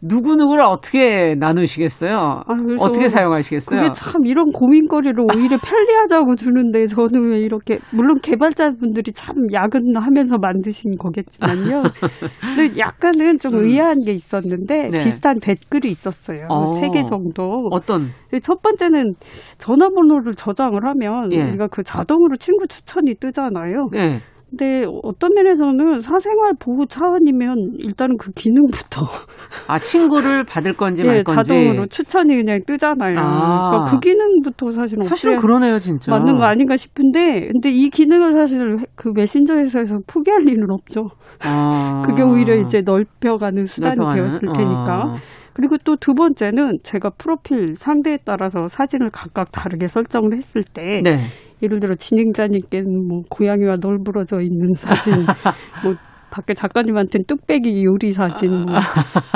[0.07, 2.43] 누구누구를 어떻게 나누시겠어요?
[2.47, 3.81] 아, 어떻게 사용하시겠어요?
[3.81, 10.93] 그게 참 이런 고민거리를 오히려 편리하자고 주는데 저는 왜 이렇게 물론 개발자분들이 참 야근하면서 만드신
[10.99, 11.83] 거겠지만요.
[12.57, 13.65] 근데 약간은 좀 음.
[13.65, 15.05] 의아한 게 있었는데 네.
[15.05, 16.47] 비슷한 댓글이 있었어요.
[16.51, 16.75] 어.
[16.75, 17.69] 세개 정도.
[17.71, 18.07] 어떤?
[18.43, 19.15] 첫 번째는
[19.59, 21.43] 전화번호를 저장을 하면 예.
[21.43, 23.89] 우리가 그 자동으로 친구 추천이 뜨잖아요.
[23.95, 24.21] 예.
[24.57, 29.07] 근데 어떤 면에서는 사생활 보호 차원이면 일단은 그 기능부터
[29.67, 33.19] 아 친구를 받을 건지 말 예, 건지 자동으로 추천이 그냥 뜨잖아요.
[33.19, 33.71] 아.
[33.71, 38.77] 그러니까 그 기능부터 사실은 사실은 그러네요, 진짜 맞는 거 아닌가 싶은데 근데 이 기능을 사실
[38.95, 41.09] 그 메신저에서 포기할 리는 없죠.
[41.45, 42.03] 아.
[42.07, 44.23] 그게 오히려 이제 넓혀가는 수단이 넓혀가는?
[44.29, 45.03] 되었을 테니까.
[45.05, 45.17] 아.
[45.55, 51.19] 그리고 또 두 번째는 제가 프로필 상대에 따라서 사진을 각각 다르게 설정을 했을 때 네.
[51.65, 55.13] 예를 들어 진행자님께는 뭐 고양이와 널브러져 있는 사진,
[55.85, 55.95] 뭐
[56.31, 58.75] 밖에 작가님한테는 뚝배기 요리 사진, 뭐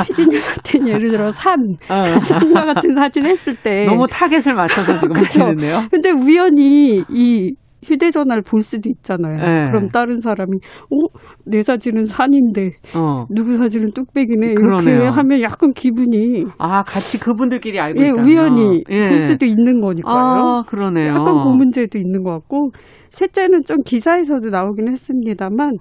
[0.04, 2.02] 피디님한테는 예를 들어 산, 어.
[2.04, 5.88] 산과 같은 사진 했을 때 너무 타겟을 맞춰서 지금 하시는데요.
[5.90, 9.36] 근데 우연히 이 휴대전화를 볼 수도 있잖아요.
[9.36, 9.70] 네.
[9.70, 10.58] 그럼 다른 사람이
[10.90, 11.20] 어?
[11.44, 13.26] 내 사진은 산인데 어.
[13.30, 19.08] 누구 사진은 뚝배기네 이렇게 하면 약간 기분이 아 같이 그분들끼리 알고 예, 있다 우연히 예.
[19.08, 20.14] 볼 수도 있는 거니까요.
[20.14, 21.08] 아, 그러네요.
[21.08, 22.70] 약간 그 문제도 있는 것 같고
[23.10, 25.76] 셋째는 좀 기사에서도 나오긴 했습니다만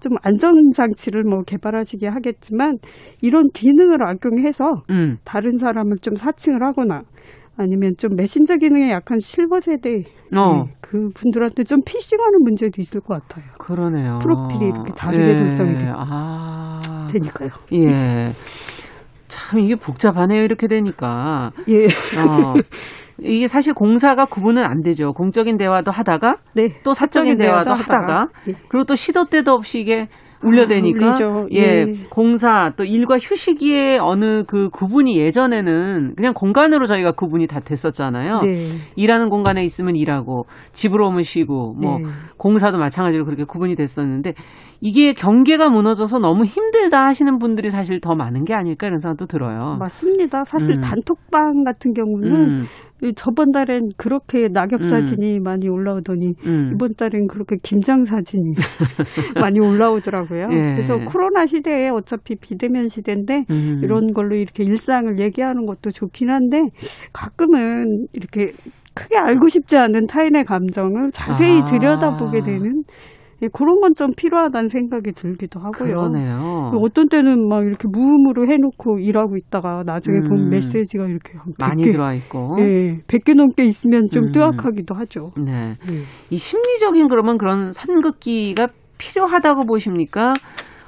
[0.00, 2.78] 좀 안전 장치를 뭐 개발하시게 하겠지만
[3.20, 5.16] 이런 기능을 악용해서 음.
[5.24, 7.02] 다른 사람을 좀 사칭을 하거나
[7.58, 10.64] 아니면 좀 메신저 기능에 약한 실버 세대 어.
[10.64, 13.44] 네, 그 분들한테 좀 피싱하는 문제도 있을 것 같아요.
[13.58, 14.20] 그러네요.
[14.22, 15.34] 프로필이 이렇게 다르게 예.
[15.34, 16.80] 설정이 되, 아.
[17.10, 17.50] 되니까요.
[17.74, 18.30] 예.
[19.26, 20.42] 참 이게 복잡하네요.
[20.42, 21.50] 이렇게 되니까.
[21.68, 21.84] 예.
[21.84, 22.54] 어.
[23.20, 25.12] 이게 사실 공사가 구분은 안 되죠.
[25.12, 26.68] 공적인 대화도 하다가 네.
[26.84, 28.52] 또 사적인 대화도 하다가, 하다가 예.
[28.68, 30.06] 그리고 또 시도 때도 없이 이게
[30.42, 37.12] 울려대니까 아, 예, 예, 공사 또 일과 휴식의 어느 그 구분이 예전에는 그냥 공간으로 저희가
[37.12, 38.38] 구분이 다 됐었잖아요.
[38.42, 38.68] 네.
[38.96, 42.04] 일하는 공간에 있으면 일하고 집으로 오면 쉬고 뭐 네.
[42.36, 44.34] 공사도 마찬가지로 그렇게 구분이 됐었는데
[44.80, 49.76] 이게 경계가 무너져서 너무 힘들다 하시는 분들이 사실 더 많은 게 아닐까 이런 생각도 들어요.
[49.78, 50.44] 맞습니다.
[50.44, 50.80] 사실 음.
[50.80, 52.64] 단톡방 같은 경우는 음.
[53.14, 54.88] 저번 달엔 그렇게 낙엽 음.
[54.88, 55.42] 사진이 음.
[55.42, 56.70] 많이 올라오더니 음.
[56.74, 58.54] 이번 달엔 그렇게 김장 사진이
[59.40, 60.48] 많이 올라오더라고요.
[60.50, 60.56] 예.
[60.72, 63.80] 그래서 코로나 시대에 어차피 비대면 시대인데 음.
[63.82, 66.70] 이런 걸로 이렇게 일상을 얘기하는 것도 좋긴 한데
[67.12, 68.52] 가끔은 이렇게
[68.94, 71.64] 크게 알고 싶지 않은 타인의 감정을 자세히 아.
[71.64, 72.82] 들여다보게 되는
[73.42, 75.88] 예, 그런 건 좀 필요하다는 생각이 들기도 하고요.
[75.88, 76.72] 그러네요.
[76.80, 80.28] 어떤 때는 막 이렇게 무음으로 해놓고 일하고 있다가 나중에 음.
[80.28, 84.32] 보면 메시지가 이렇게 많이 100개, 들어와 있고, 예, 100개 넘게 있으면 좀 음.
[84.32, 85.32] 뜨악하기도 하죠.
[85.36, 85.74] 네.
[85.86, 86.02] 네.
[86.30, 90.32] 이 심리적인 그러면 그런 산긋기가 필요하다고 보십니까?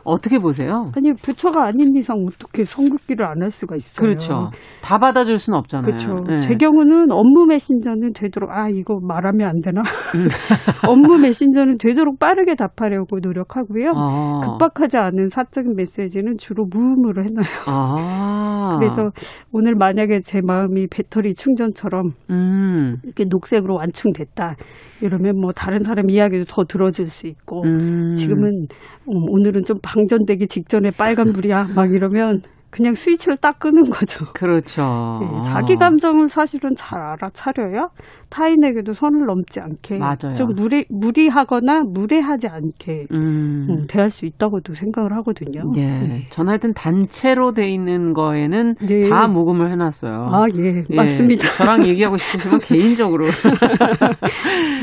[0.05, 0.91] 어떻게 보세요?
[0.97, 4.05] 아니 부처가 아닌 이상 어떻게 선긋기를 안 할 수가 있어요.
[4.05, 4.51] 그렇죠.
[4.83, 5.85] 다 받아줄 수는 없잖아요.
[5.87, 6.15] 그렇죠.
[6.29, 6.39] 네.
[6.39, 9.81] 제 경우는 업무 메신저는 되도록 아 이거 말하면 안 되나?
[10.15, 10.29] 음.
[10.89, 13.93] 업무 메신저는 되도록 빠르게 답하려고 노력하고요.
[13.97, 14.41] 아.
[14.45, 17.47] 급박하지 않은 사적인 메시지는 주로 무음으로 해놔요.
[17.67, 18.77] 아.
[18.79, 19.11] 그래서
[19.53, 22.97] 오늘 만약에 제 마음이 배터리 충전처럼 음.
[23.05, 24.57] 이렇게 녹색으로 완충됐다.
[25.01, 28.15] 이러면 뭐 다른 사람 이야기도 더 들어줄 수 있고 음.
[28.15, 28.69] 지금은
[29.09, 34.27] 음, 오늘은 좀 방전되기 직전에 빨간 불이야 막 이러면 그냥 스위치를 딱 끄는 거죠.
[34.35, 35.18] 그렇죠.
[35.21, 37.88] 네, 자기 감정을 사실은 잘 알아차려야
[38.31, 40.35] 타인에게도 선을 넘지 않게 맞아요.
[40.37, 43.66] 좀 무리 무리하거나 무례하지 않게 음.
[43.68, 45.73] 음, 대할 수 있다고도 생각을 하거든요.
[45.77, 45.87] 예.
[45.87, 46.27] 네.
[46.31, 49.08] 전화든 단체로 돼 있는 거에는 네.
[49.08, 50.29] 다 모금을 해놨어요.
[50.31, 50.94] 아 예, 예.
[50.94, 51.48] 맞습니다.
[51.56, 53.27] 저랑 얘기하고 싶으시면 개인적으로.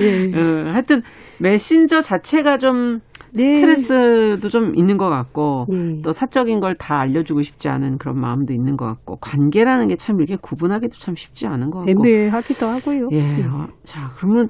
[0.02, 0.32] 예.
[0.36, 1.02] 어, 하여튼
[1.40, 3.00] 메신저 자체가 좀
[3.34, 3.56] 네.
[3.56, 6.02] 스트레스도 좀 있는 것 같고 네.
[6.04, 10.18] 또 사적인 걸 다 알려주고 싶지 않은 그런 마음도 있는 것 같고 관계라는 게 참
[10.20, 13.08] 이렇게 구분하기도 참 쉽지 않은 것 같고 애매하기도 하고요.
[13.12, 13.22] 예.
[13.22, 13.44] 네.
[13.46, 14.48] 어, 자 그러면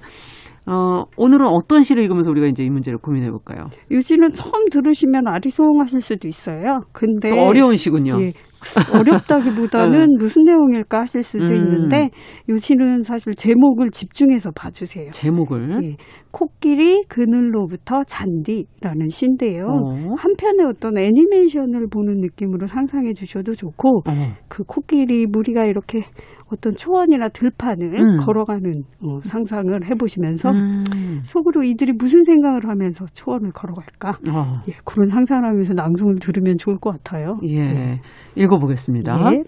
[0.69, 3.67] 어, 오늘은 어떤 시를 읽으면서 우리가 이제 이 문제를 고민해 볼까요?
[3.89, 6.82] 이 시는 처음 들으시면 아리송하실 수도 있어요.
[6.91, 8.21] 근데 어려운 시군요.
[8.21, 8.34] 예,
[8.93, 10.15] 어렵다기보다는 네.
[10.17, 11.55] 무슨 내용일까 하실 수도 음.
[11.55, 12.09] 있는데
[12.49, 15.11] 이 시는 사실 제목을 집중해서 봐주세요.
[15.11, 15.95] 제목을 예,
[16.38, 19.65] 코끼리 그늘로부터 잔디라는 시인데요.
[19.65, 20.13] 어.
[20.19, 24.11] 한편의 어떤 애니메이션을 보는 느낌으로 상상해 주셔도 좋고 어.
[24.47, 26.03] 그 코끼리 무리가 이렇게
[26.51, 28.17] 어떤 초원이나 들판을 음.
[28.17, 28.71] 걸어가는
[29.01, 30.83] 어, 상상을 해보시면서 음.
[31.23, 34.61] 속으로 이들이 무슨 생각을 하면서 초원을 걸어갈까 어.
[34.69, 37.39] 예, 그런 상상을 하면서 낭송을 들으면 좋을 것 같아요.
[37.43, 38.01] 예, 네.
[38.35, 39.33] 읽어보겠습니다.
[39.33, 39.43] 예.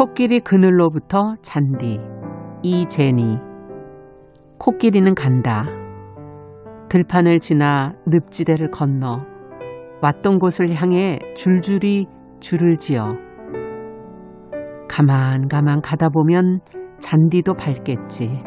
[0.00, 2.00] 코끼리 그늘로부터 잔디
[2.62, 3.36] 이제니
[4.58, 5.66] 코끼리는 간다.
[6.88, 9.26] 들판을 지나 늪지대를 건너
[10.00, 12.06] 왔던 곳을 향해 줄줄이
[12.40, 13.10] 줄을 지어
[14.88, 16.60] 가만 가만 가다 보면
[16.98, 18.42] 잔디도 밝겠지.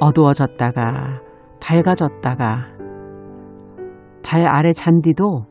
[0.00, 1.20] 어두워졌다가
[1.60, 2.64] 밝아졌다가
[4.24, 5.44] 발 아래 잔디도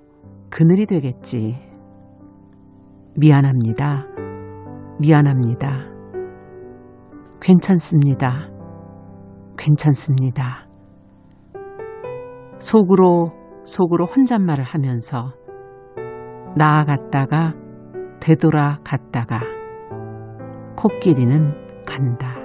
[0.49, 1.59] 그늘이 되겠지.
[3.15, 4.28] 미안합니다.
[4.99, 5.87] 미안합니다.
[7.41, 8.49] 괜찮습니다.
[9.57, 10.67] 괜찮습니다.
[12.59, 13.31] 속으로
[13.63, 15.33] 속으로 혼잣말을 하면서
[16.57, 17.53] 나아갔다가
[18.19, 19.39] 되돌아 갔다가
[20.75, 22.35] 코끼리는 간다.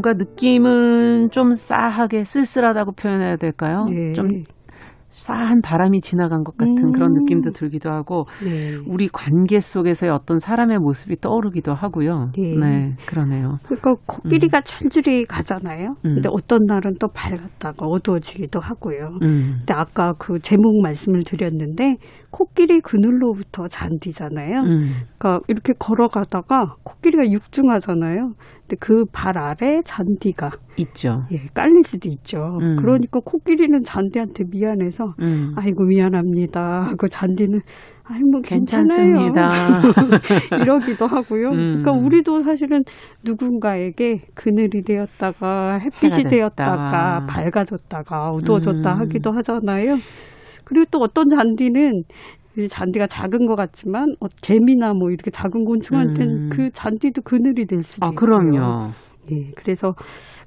[0.00, 3.84] 뭔가 느낌은 좀 싸하게 쓸쓸하다고 표현해야 될까요?
[3.84, 4.12] 네.
[4.12, 4.42] 좀
[5.10, 6.92] 싸한 바람이 지나간 것 같은 음.
[6.92, 8.76] 그런 느낌도 들기도 하고 네.
[8.86, 12.30] 우리 관계 속에서의 어떤 사람의 모습이 떠오르기도 하고요.
[12.38, 13.58] 네, 네 그러네요.
[13.64, 14.62] 그러니까 코끼리가 음.
[14.64, 15.96] 줄줄이 가잖아요.
[16.04, 16.14] 음.
[16.14, 19.18] 근데 어떤 날은 또 밝았다가 어두워지기도 하고요.
[19.22, 19.56] 음.
[19.58, 21.96] 근데 아까 그 제목 말씀을 드렸는데
[22.30, 24.60] 코끼리 그늘로부터 잔디잖아요.
[24.60, 24.92] 음.
[25.18, 28.32] 그러니까 이렇게 걸어가다가 코끼리가 육중하잖아요.
[28.62, 31.24] 근데 그 발 아래 잔디가 있죠.
[31.32, 32.58] 예, 깔릴 수도 있죠.
[32.60, 32.76] 음.
[32.76, 35.52] 그러니까 코끼리는 잔디한테 미안해서 음.
[35.56, 37.60] 아이고 미안합니다 하고 잔디는
[38.04, 39.50] 아이 뭐 괜찮습니다.
[40.62, 41.48] 이러기도 하고요.
[41.50, 41.82] 음.
[41.82, 42.84] 그러니까 우리도 사실은
[43.24, 49.00] 누군가에게 그늘이 되었다가 햇빛이 되었다가 밝아졌다가 어두워졌다 음.
[49.00, 49.96] 하기도 하잖아요.
[50.70, 52.04] 그리고 또 어떤 잔디는
[52.56, 56.48] 이 잔디가 작은 것 같지만 어, 개미나 뭐 이렇게 작은 곤충한테는 음.
[56.52, 58.38] 그 잔디도 그늘이 될 수도 아, 있고요.
[58.38, 58.90] 그럼요.
[59.32, 59.94] 예, 그래서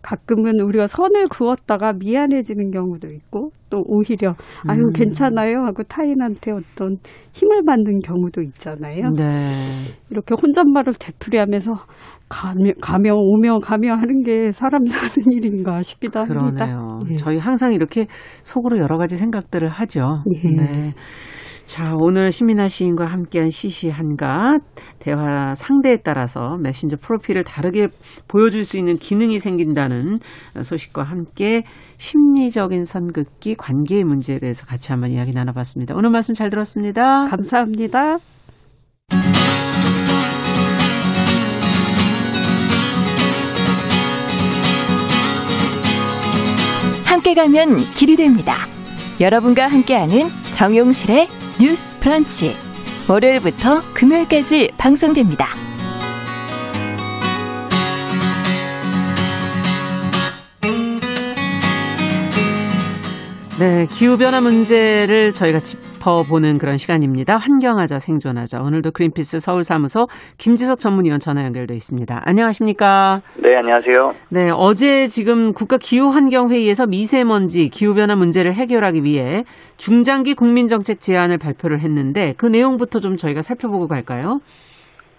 [0.02, 4.36] 가끔은 우리가 선을 그었다가 미안해지는 경우도 있고 또 오히려
[4.68, 4.92] 아유 음.
[4.92, 6.98] 괜찮아요 하고 타인한테 어떤
[7.34, 9.12] 힘을 받는 경우도 있잖아요.
[9.12, 9.52] 네.
[10.10, 11.74] 이렇게 혼잣말을 되풀이하면서
[12.34, 16.66] 가며, 가며 오며 가며 하는 게 사람 사는 일인가 싶기도 합니다.
[16.66, 17.00] 그러네요.
[17.12, 17.16] 예.
[17.18, 18.08] 저희 항상 이렇게
[18.44, 20.24] 속으로 여러 가지 생각들을 하죠.
[20.44, 20.50] 예.
[20.50, 20.94] 네.
[21.66, 24.58] 자, 오늘 신민아 시인과 함께한 시시한가
[25.00, 27.88] 대화 상대에 따라서 메신저 프로필을 다르게
[28.28, 30.18] 보여줄 수 있는 기능이 생긴다는
[30.62, 31.64] 소식과 함께
[31.98, 35.96] 심리적인 선긋기 관계의 문제에 대해서 같이 한번 이야기 나눠봤습니다.
[35.96, 37.26] 오늘 말씀 잘 들었습니다.
[37.26, 38.18] 감사합니다.
[47.24, 48.68] 함께 가면 길이 됩니다.
[49.22, 52.54] 여러분과 함께하는 정용실의 뉴스 프런치.
[53.08, 55.48] 월요일부터 금요일까지 방송됩니다.
[63.58, 67.38] 네, 기후변화 문제를 저희가 집 짚어보는 그런 시간입니다.
[67.38, 68.62] 환경하자 생존하자.
[68.62, 72.22] 오늘도 그린피스 서울사무소 김지석 전문위원 전화 연결돼 있습니다.
[72.26, 73.22] 안녕하십니까?
[73.42, 74.12] 네, 안녕하세요.
[74.30, 79.44] 네, 어제 지금 국가 기후환경회의에서 미세먼지 기후변화 문제를 해결하기 위해
[79.78, 84.40] 중장기 국민정책 제안을 발표를 했는데 그 내용부터 좀 저희가 살펴보고 갈까요?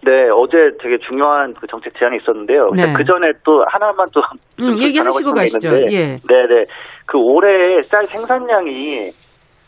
[0.05, 2.68] 네, 어제 되게 중요한 그 정책 제안이 있었는데요.
[2.76, 2.93] 네.
[2.95, 4.20] 그 전에 또 하나만 또
[4.61, 5.70] 음, 얘기하시고 가시죠.
[5.93, 6.16] 예.
[6.16, 6.64] 네, 네.
[7.07, 9.24] 그 올해 쌀 생산량이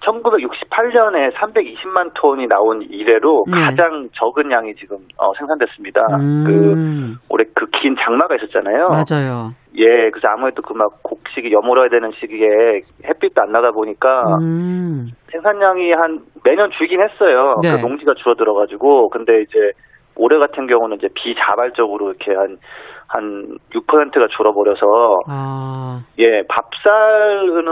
[0.07, 3.61] 1968년에 320만 톤이 나온 이래로 네.
[3.61, 6.01] 가장 적은 양이 지금 어, 생산됐습니다.
[6.21, 6.45] 음.
[6.47, 8.89] 그 올해 그 긴 장마가 있었잖아요.
[8.89, 9.51] 맞아요.
[9.77, 15.09] 예, 그래서 아무래도 그 막 곡식이 여물어야 되는 시기에 햇빛도 안 나다 보니까 음.
[15.31, 17.57] 생산량이 한 매년 줄긴 했어요.
[17.63, 17.71] 네.
[17.77, 19.73] 그 농지가 줄어들어가지고 근데 이제
[20.17, 22.57] 올해 같은 경우는 이제 비자발적으로 이렇게 한,
[23.09, 24.87] 한 6%가 줄어버려서,
[25.29, 26.01] 아.
[26.19, 27.65] 예, 밥쌀은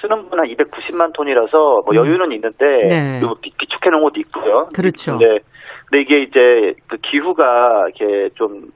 [0.00, 1.96] 쓰는 분 한 290만 톤이라서 뭐 음.
[1.96, 3.20] 여유는 있는데, 네.
[3.58, 4.68] 비축해 놓은 것도 있고요.
[4.74, 5.18] 그렇죠.
[5.18, 5.38] 근데,
[5.90, 8.70] 근데 이게 이제 그 기후가 이렇게 좀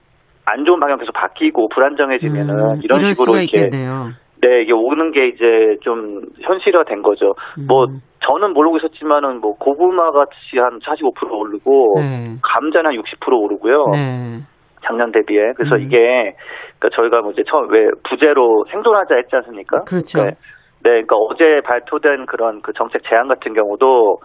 [0.51, 4.09] 안 좋은 방향 계속 바뀌고 불안정해지면은 음, 이런 식으로 이렇게 있겠네요.
[4.43, 7.35] 네, 이게 오는 게 이제 좀 현실화 된 거죠.
[7.59, 7.67] 음.
[7.69, 7.87] 뭐
[8.27, 12.37] 저는 모르고 있었지만은 뭐 고구마 같이 한 45% 오르고 네.
[12.43, 13.87] 감자는 한 60% 오르고요.
[13.93, 14.39] 네.
[14.85, 15.53] 작년 대비에.
[15.57, 15.83] 그래서 음.
[15.83, 16.35] 이게
[16.79, 19.85] 그러니까 저희가 뭐 이제 처음 왜 부재로 생존하자 했지 않습니까?
[19.85, 20.25] 그렇죠.
[20.25, 20.31] 네.
[20.85, 24.19] 네, 그러니까 어제 발표된 그런 그 정책 제안 같은 경우도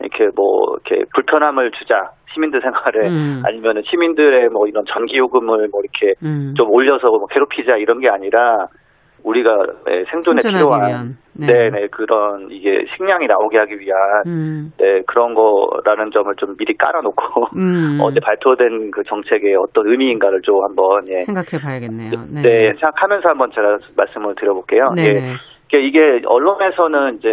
[0.00, 3.42] 이렇게 뭐 이렇게 불편함을 주자 시민들 생활에 음.
[3.44, 6.54] 아니면은 시민들의 뭐 이런 전기 요금을 뭐 이렇게 음.
[6.56, 8.66] 좀 올려서 뭐 괴롭히자 이런 게 아니라
[9.24, 9.56] 우리가
[9.86, 11.46] 네, 생존에 필요한 네.
[11.46, 11.70] 네.
[11.70, 14.72] 네, 그런 이게 식량이 나오게 하기 위한 음.
[14.78, 17.98] 네, 그런 거라는 점을 좀 미리 깔아놓고 음.
[18.00, 21.18] 어제 발표된 그 정책의 어떤 의미인가를 좀 한번 예.
[21.20, 22.10] 생각해 봐야겠네요.
[22.30, 22.42] 네.
[22.42, 22.72] 네.
[22.74, 24.90] 생각하면서 한번 제가 말씀을 드려볼게요.
[24.94, 25.02] 네.
[25.04, 25.36] 예.
[25.74, 27.28] 이게 언론에서는 이제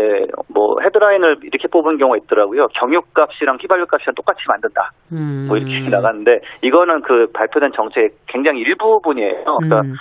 [0.47, 2.67] 뭐 헤드라인을 이렇게 뽑은 경우가 있더라고요.
[2.67, 4.91] 경유값이랑 휘발유값이랑 똑같이 만든다.
[5.11, 5.45] 음.
[5.49, 9.43] 뭐 이렇게 나갔는데 이거는 그 발표된 정책의 굉장히 일부분이에요.
[9.43, 9.95] 그러니까 음.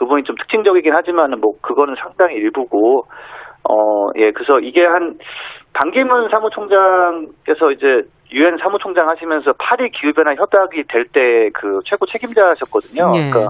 [0.00, 3.04] 그분이 좀 특징적이긴 하지만은 뭐 그거는 상당히 일부고
[3.68, 5.18] 어 예 그래서 이게 한
[5.74, 13.12] 반기문 사무총장께서 이제 유엔 사무총장 하시면서 파리 기후 변화 협약이 될 때 그 최고 책임자셨거든요.
[13.14, 13.30] 예.
[13.30, 13.48] 그러니까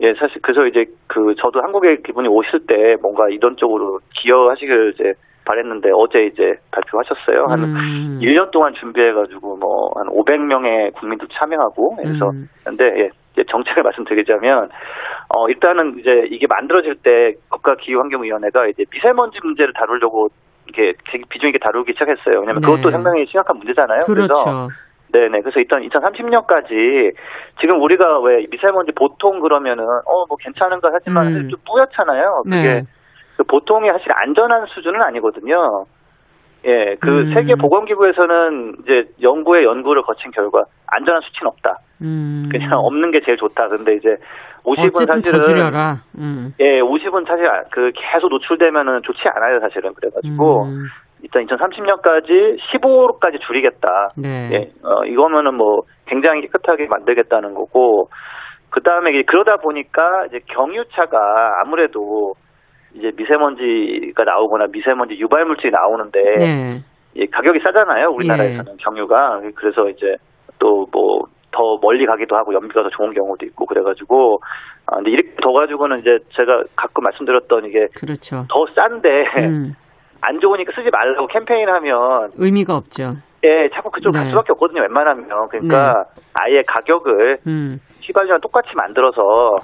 [0.00, 5.12] 예 사실 그래서 이제 그 저도 한국에 기분이 오실 때 뭔가 이런 쪽으로 기여하시길 이제
[5.46, 7.46] 바랬는데 어제 이제 발표하셨어요.
[7.48, 8.18] 한 음.
[8.20, 12.48] 1년 동안 준비해가지고 뭐 한 500명의 국민도 참여하고 그래서 음.
[12.64, 14.70] 근데 예, 이제 정책을 말씀드리자면
[15.28, 20.28] 어 일단은 이제 이게 만들어질 때 국가기후환경위원회가 이제 미세먼지 문제를 다루려고
[20.66, 20.96] 이렇게
[21.28, 22.40] 비중 있게 다루기 시작했어요.
[22.40, 22.66] 왜냐하면 네.
[22.66, 24.04] 그것도 상당히 심각한 문제잖아요.
[24.04, 24.32] 그렇죠.
[24.34, 24.68] 그래서
[25.12, 25.40] 네네.
[25.42, 27.14] 그래서 일단 2030년까지
[27.60, 31.48] 지금 우리가 왜 미세먼지 보통 그러면은 어 뭐 괜찮은가 하지만 음.
[31.50, 32.42] 좀 뿌옇잖아요.
[32.44, 32.82] 그게 네.
[33.36, 35.84] 그 보통의 사실 안전한 수준은 아니거든요.
[36.66, 37.34] 예, 그 음.
[37.34, 41.78] 세계 보건기구에서는 이제 연구에 연구를 거친 결과 안전한 수치는 없다.
[42.02, 42.48] 음.
[42.50, 43.68] 그냥 없는 게 제일 좋다.
[43.68, 44.16] 근데 이제
[44.64, 45.70] 50은 사실은
[46.18, 46.52] 음.
[46.60, 49.92] 예, 50은 사실 그 계속 노출되면은 좋지 않아요, 사실은.
[49.94, 50.84] 그래가지고 음.
[51.22, 54.10] 일단 2030년까지 15까지 줄이겠다.
[54.16, 54.50] 네.
[54.52, 54.56] 예,
[54.86, 58.08] 어, 이거면은 뭐 굉장히 깨끗하게 만들겠다는 거고
[58.70, 62.34] 그 다음에 그러다 보니까 이제 경유차가 아무래도
[62.94, 66.80] 이제 미세먼지가 나오거나 미세먼지 유발 물질이 나오는데 네.
[67.16, 68.10] 예, 가격이 싸잖아요.
[68.10, 68.76] 우리나라에서는 예.
[68.82, 70.16] 경유가 그래서 이제
[70.58, 74.40] 또 뭐 더 멀리 가기도 하고 연비가 더 좋은 경우도 있고 그래가지고
[74.86, 78.44] 아 근데 이렇게 더 가지고는 이제 제가 가끔 말씀드렸던 이게 그렇죠.
[78.50, 79.72] 더 싼데 음.
[80.20, 83.12] 안 좋으니까 쓰지 말라고 캠페인하면 의미가 없죠.
[83.44, 84.18] 예, 자꾸 그쪽으로 네.
[84.20, 84.80] 갈 수밖에 없거든요.
[84.82, 86.22] 웬만하면 그러니까 네.
[86.40, 87.78] 아예 가격을 음.
[88.02, 89.56] 휘발유랑 똑같이 만들어서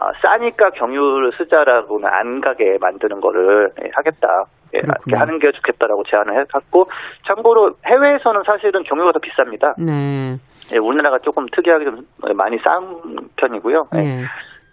[0.00, 4.44] 아, 싸니까 경유를 쓰자라고는 안 가게 만드는 거를 예, 하겠다.
[4.74, 6.86] 예, 이렇게 하는 게 좋겠다라고 제안을 해갖고
[7.26, 9.74] 참고로 해외에서는 사실은 경유가 더 비쌉니다.
[9.78, 10.36] 네.
[10.72, 13.84] 예, 우리나라가 조금 특이하게 좀 많이 싼 편이고요.
[13.96, 13.98] 예.
[13.98, 14.22] 네.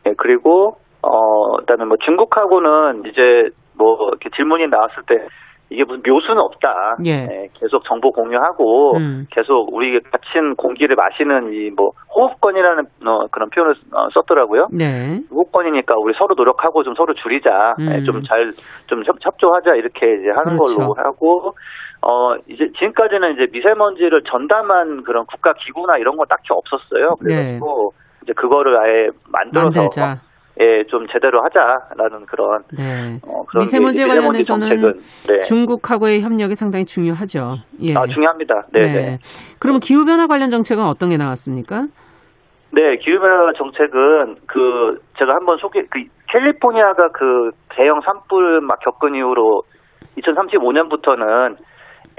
[0.08, 5.16] 예, 그리고 어 그다음에 뭐 중국하고는 이제 뭐 이렇게 질문이 나왔을 때
[5.72, 6.98] 이게 무슨 묘수는 없다.
[7.06, 7.26] 예.
[7.26, 9.26] 네, 계속 정보 공유하고 음.
[9.32, 14.68] 계속 우리 갇힌 공기를 마시는 이 뭐 호흡권이라는 어, 그런 표현을 어, 썼더라고요.
[14.72, 15.20] 네.
[15.32, 17.76] 호흡권이니까 우리 서로 노력하고 좀 서로 줄이자.
[17.80, 17.86] 음.
[17.90, 18.22] 네, 좀
[19.24, 20.78] 협조하자 이렇게 이제 하는 그렇죠.
[20.80, 21.54] 걸로 하고
[22.02, 27.16] 어 이제 지금까지는 이제 미세먼지를 전담한 그런 국가 기구나 이런 거 딱히 없었어요.
[27.20, 27.60] 그래서 네.
[28.24, 30.16] 이제 그거를 아예 만들어서 만들자.
[30.62, 33.18] 예, 좀 제대로 하자라는 그런 네.
[33.26, 34.94] 어, 그런 미세먼지 관련해서는
[35.28, 35.40] 네.
[35.42, 37.56] 중국하고의 협력이 상당히 중요하죠.
[37.82, 37.94] 예.
[37.96, 38.64] 아, 중요합니다.
[38.74, 38.94] 네, 네.
[38.94, 39.18] 네.
[39.60, 41.88] 그러면 기후 변화 관련 정책은 어떤 게 나왔습니까?
[42.72, 49.16] 네, 기후 변화 정책은 그 제가 한번 소개 그 캘리포니아가 그 대형 산불 막 겪은
[49.16, 49.64] 이후로
[50.18, 51.56] 2035년부터는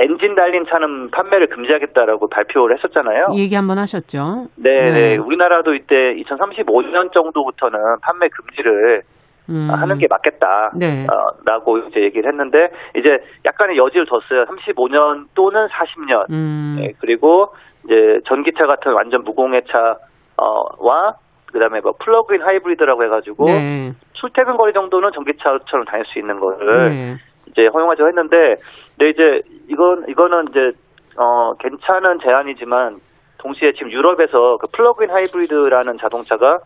[0.00, 3.34] 엔진 달린 차는 판매를 금지하겠다라고 발표를 했었잖아요.
[3.36, 4.46] 얘기 한번 하셨죠.
[4.56, 4.90] 네, 네.
[4.92, 5.16] 네.
[5.18, 9.02] 우리나라도 이때 2035년 정도부터는 판매 금지를
[9.50, 9.68] 음.
[9.70, 10.70] 하는 게 맞겠다.
[10.76, 11.04] 네.
[11.04, 14.46] 어, 라고 이제 얘기를 했는데 이제 약간의 여지를 뒀어요.
[14.46, 16.30] 35년 또는 40년.
[16.30, 16.76] 음.
[16.78, 17.52] 네, 그리고
[17.84, 21.14] 이제 전기차 같은 완전 무공해 차와
[21.52, 23.92] 그다음에 뭐 플러그인 하이브리드라고 해가지고 네.
[24.12, 27.16] 출퇴근 거리 정도는 전기차처럼 다닐 수 있는 거를 네.
[27.50, 28.56] 이제 허용하자고 했는데,
[28.96, 30.72] 근데 이제 이건 이거는 이제
[31.16, 33.00] 어 괜찮은 제안이지만
[33.38, 36.58] 동시에 지금 유럽에서 그 플러그인 하이브리드라는 자동차가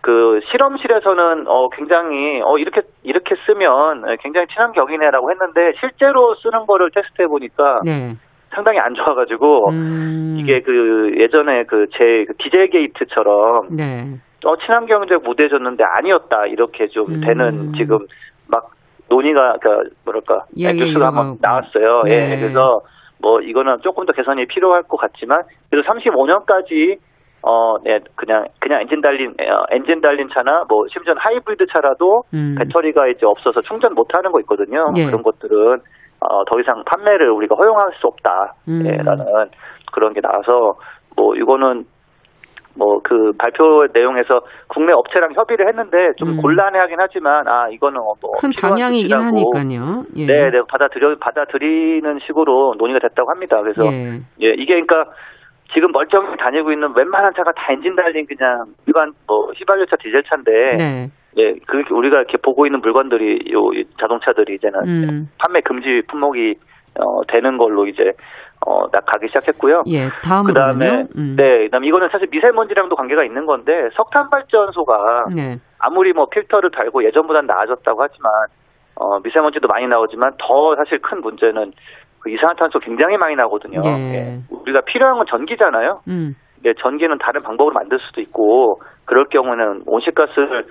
[0.00, 7.26] 그 실험실에서는 어 굉장히 어 이렇게 이렇게 쓰면 굉장히 친환경이네라고 했는데 실제로 쓰는 거를 테스트해
[7.26, 8.12] 보니까 네.
[8.50, 10.36] 상당히 안 좋아가지고 음.
[10.38, 14.18] 이게 그 예전에 그제 그 디젤 게이트처럼 네.
[14.44, 17.20] 어 친환경적 무대졌는데 아니었다 이렇게 좀 음.
[17.20, 18.00] 되는 지금
[18.46, 18.73] 막
[19.08, 22.02] 논의가 그 뭐랄까 예, 뉴스가 예, 한번 나왔어요.
[22.04, 22.32] 네.
[22.32, 22.80] 예, 그래서
[23.20, 26.98] 뭐 이거는 조금 더 개선이 필요할 것 같지만 그래도 35년까지
[27.42, 32.54] 어, 네, 그냥 그냥 엔진 달린 어, 엔진 달린 차나 뭐 심지어 하이브리드 차라도 음.
[32.58, 34.92] 배터리가 이제 없어서 충전 못 하는 거 있거든요.
[34.96, 35.06] 예.
[35.06, 35.78] 그런 것들은
[36.20, 38.86] 어, 더 이상 판매를 우리가 허용할 수 없다라는 음.
[38.86, 38.96] 예,
[39.92, 40.78] 그런 게 나와서
[41.16, 41.84] 뭐 이거는
[42.76, 46.36] 뭐 그 발표 내용에서 국내 업체랑 협의를 했는데 좀 음.
[46.38, 50.04] 곤란해하긴 하지만 아 이거는 뭐큰 방향이긴 하니까요.
[50.16, 50.26] 예.
[50.26, 53.60] 네, 네 받아들여 받아들이는 식으로 논의가 됐다고 합니다.
[53.60, 55.12] 그래서 예, 예 이게 그러니까
[55.74, 61.06] 지금 멀쩡히 다니고 있는 웬만한 차가 다 엔진 달린 그냥 일반 뭐 휘발유차 디젤차인데 네.
[61.36, 63.70] 예, 그 우리가 이렇게 보고 있는 물건들이 요
[64.00, 65.28] 자동차들이 이제는 음.
[65.38, 66.54] 판매 금지 품목이
[67.00, 68.12] 어 되는 걸로 이제
[68.66, 69.82] 어 가기 시작했고요.
[69.88, 71.36] 예, 다음으로 그다음에 음.
[71.36, 75.56] 네, 그다음 이거는 사실 미세먼지랑도 관계가 있는 건데 석탄 발전소가 네.
[75.78, 78.30] 아무리 뭐 필터를 달고 예전보다는 나아졌다고 하지만
[78.96, 81.72] 어 미세먼지도 많이 나오지만 더 사실 큰 문제는
[82.20, 83.82] 그 이산화탄소 굉장히 많이 나거든요.
[83.84, 83.90] 예.
[84.14, 84.38] 예.
[84.48, 86.00] 우리가 필요한 건 전기잖아요.
[86.08, 86.34] 음.
[86.64, 90.64] 예, 전기는 다른 방법으로 만들 수도 있고 그럴 경우는 온실가스를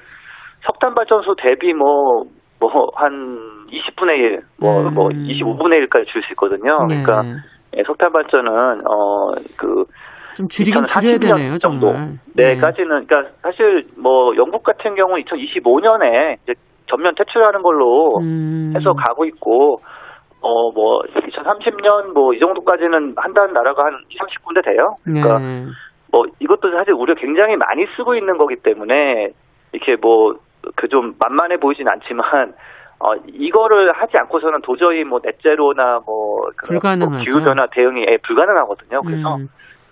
[0.65, 2.23] 석탄 발전소 대비 뭐
[2.59, 4.93] 뭐한 20분의 1, 뭐, 음.
[4.93, 6.85] 뭐 25분의 1까지 줄 수 있거든요.
[6.87, 7.03] 네.
[7.03, 7.21] 그러니까
[7.77, 9.85] 예, 석탄 발전은 어그
[10.35, 11.93] 좀 줄이긴 줄여야 되네요, 정도.
[12.35, 12.55] 네.
[12.55, 16.53] 네까지는 그러니까 사실 뭐 영국 같은 경우 2025년에 이제
[16.87, 18.73] 전면 퇴출하는 걸로 음.
[18.75, 19.79] 해서 가고 있고
[20.45, 24.93] 어, 뭐, 2030년 뭐, 이 정도까지는 한다는 나라가 한 2, 30군데 돼요.
[25.05, 25.65] 그러니까, 네.
[26.11, 29.29] 뭐, 이것도 사실 우리가 굉장히 많이 쓰고 있는 거기 때문에,
[29.71, 30.35] 이렇게 뭐,
[30.75, 32.53] 그 좀 만만해 보이진 않지만,
[33.03, 37.09] 어, 이거를 하지 않고서는 도저히 뭐, 넷제로나 뭐, 불가능하죠.
[37.11, 39.01] 뭐 기후 변화 대응이 예, 불가능하거든요.
[39.01, 39.47] 그래서, 음.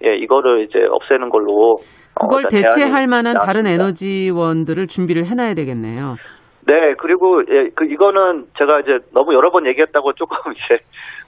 [0.06, 1.76] 예, 이거를 이제 없애는 걸로.
[2.16, 3.46] 어, 그걸 어, 대체할 만한 나왔습니다.
[3.46, 6.16] 다른 에너지원들을 준비를 해놔야 되겠네요.
[6.68, 10.84] 네, 그리고 예, 그 이거는 제가 이제 너무 여러 번 얘기했다고 조금 이제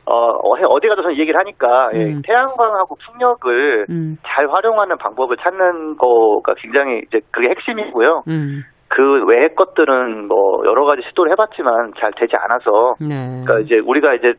[0.06, 2.18] 어 어디 가서 는 얘기를 하니까 예, 음.
[2.18, 4.18] 예, 태양광하고 풍력을 음.
[4.26, 8.24] 잘 활용하는 방법을 찾는 거가 굉장히 이제 그게 핵심이고요.
[8.28, 8.64] 음.
[8.96, 13.42] 그 외의 것들은 뭐 여러 가지 시도를 해봤지만 잘 되지 않아서 네.
[13.44, 14.34] 그러니까 이제 우리가 이제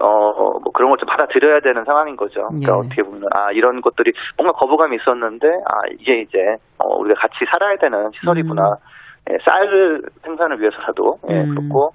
[0.00, 0.32] 어,
[0.62, 2.46] 뭐 그런 걸 좀 받아들여야 되는 상황인 거죠.
[2.46, 2.78] 그러니까 예.
[2.78, 6.38] 어떻게 보면, 아, 이런 것들이 뭔가 거부감이 있었는데, 아, 이게 이제,
[6.78, 8.62] 어, 우리가 같이 살아야 되는 시설이구나.
[8.62, 9.32] 음.
[9.32, 11.50] 예, 쌀 생산을 위해서라도 예, 음.
[11.54, 11.90] 그렇고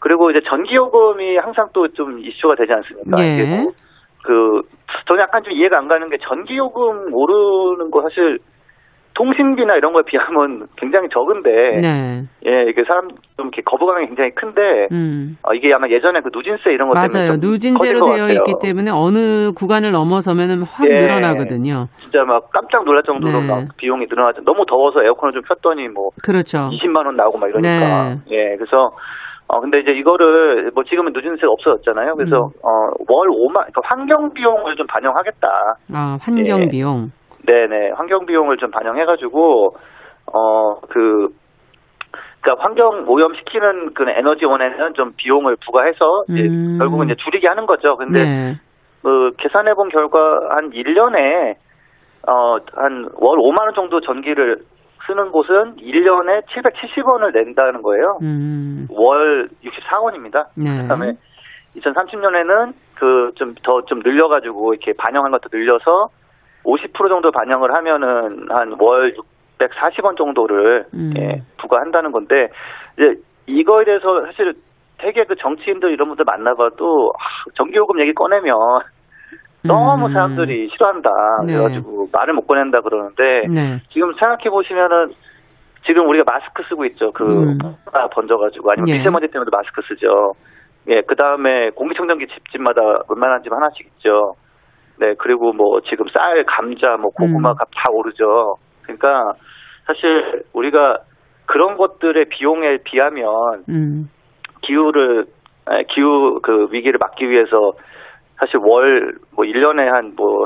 [0.00, 3.22] 그리고 이제 전기요금이 항상 또 좀 이슈가 되지 않습니까?
[3.22, 3.34] 예.
[3.34, 3.66] 이게 뭐,
[4.24, 4.62] 그
[5.06, 8.38] 저는 약간 좀 이해가 안 가는 게 전기요금 오르는 거 사실
[9.14, 11.50] 통신비나 이런 거에 비하면 굉장히 적은데
[11.80, 12.22] 네.
[12.46, 15.36] 예 이게 사람 좀 이렇게 거부감이 굉장히 큰데 음.
[15.42, 17.08] 어, 이게 아마 예전에 그 누진세 이런 것 맞아요.
[17.32, 21.00] 때문에 누진제로 되어 있기 때문에 어느 구간을 넘어서면은 확 예.
[21.00, 21.88] 늘어나거든요.
[22.02, 23.46] 진짜 막 깜짝 놀랄 정도로 네.
[23.46, 24.42] 막 비용이 늘어나죠.
[24.44, 26.68] 너무 더워서 에어컨을 좀 켰더니 뭐 그렇죠.
[26.72, 28.18] 20만 원 나오고 막 이러니까 네.
[28.30, 28.92] 예 그래서
[29.48, 32.14] 어 근데 이제 이거를 뭐 지금은 누진세가 없어졌잖아요.
[32.16, 32.50] 그래서 음.
[32.62, 35.48] 어 월 5만 그러니까 환경 비용을 좀 반영하겠다.
[35.92, 37.10] 아 환경 비용.
[37.48, 37.52] 예.
[37.52, 39.76] 네네 환경 비용을 좀 반영해가지고
[40.26, 41.28] 어그
[42.40, 46.78] 그러니까 환경 오염시키는 그 에너지원에는 좀 비용을 부과해서 이제 음.
[46.78, 47.96] 결국은 이제 줄이게 하는 거죠.
[47.96, 48.54] 근데 네.
[49.02, 50.18] 그 계산해 본 결과
[50.50, 51.54] 한 1년에
[52.26, 54.58] 어한 월 5만 원 정도 전기를
[55.06, 58.18] 쓰는 곳은 1년에 770원을 낸다는 거예요.
[58.22, 58.86] 음.
[58.90, 60.46] 월 64원입니다.
[60.56, 60.82] 네.
[60.82, 61.12] 그다음에
[61.76, 62.72] 2030년에는
[63.02, 66.08] 그 좀 더좀 좀 늘려 가지고 이렇게 반영한 것도 늘려서
[66.64, 69.14] 50% 정도 반영을 하면은 한 월
[69.58, 71.12] 640원 정도를 음.
[71.16, 72.48] 예, 부과한다는 건데
[72.96, 74.54] 이제 이거에 대해서 사실
[74.98, 78.56] 되게 그 정치인들 이런 분들 만나봐도 아, 전기요금 얘기 꺼내면
[79.64, 80.12] 너무 음.
[80.12, 81.10] 사람들이 싫어한다
[81.46, 81.52] 네.
[81.52, 83.80] 그래가지고 말을 못 꺼낸다 그러는데 네.
[83.92, 85.12] 지금 생각해 보시면은
[85.86, 87.58] 지금 우리가 마스크 쓰고 있죠 그 음.
[88.12, 88.98] 번져가지고 아니면 네.
[88.98, 90.34] 미세먼지 때문에 마스크 쓰죠
[90.88, 94.34] 예, 그 다음에 공기청정기 집집마다 웬만한 집 하나씩 있죠.
[95.02, 97.54] 네, 그리고 뭐 지금 쌀, 감자, 뭐 고구마 음.
[97.56, 98.54] 값다 오르죠.
[98.82, 99.32] 그러니까
[99.84, 100.98] 사실 우리가
[101.46, 104.08] 그런 것들의 비용에 비하면 음.
[104.62, 105.26] 기후를
[105.92, 107.72] 기후 그 위기를 막기 위해서
[108.38, 110.44] 사실 월 뭐 1년에 한뭐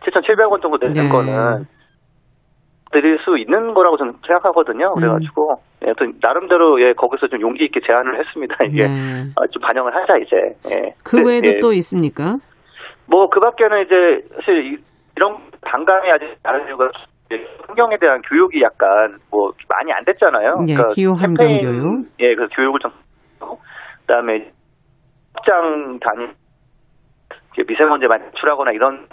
[0.00, 1.08] 7,700원 정도 되는 네.
[1.08, 1.66] 거는
[2.90, 4.94] 드릴 수 있는 거라고 저는 생각하거든요.
[4.94, 5.86] 그래가지고 음.
[5.86, 8.56] 예, 나름대로 예 거기서 좀 용기 있게 제안을 했습니다.
[8.64, 9.22] 이게 네.
[9.36, 10.36] 어, 좀 반영을 하자 이제.
[10.70, 10.94] 예.
[11.04, 11.58] 그 외에도 예.
[11.60, 12.38] 또 있습니까?
[13.08, 14.78] 뭐 그 밖에는 이제 사실
[15.16, 16.90] 이런 반감이 아직 다른 이유가
[17.66, 20.64] 환경에 대한 교육이 약간 뭐 많이 안 됐잖아요.
[20.68, 22.06] 예, 그러니까 기후 환경 교육.
[22.20, 22.90] 예, 그 교육을 좀
[24.02, 24.50] 그다음에
[25.36, 26.28] 직장 다니
[27.66, 29.06] 미세먼지 많이 출하거나 이런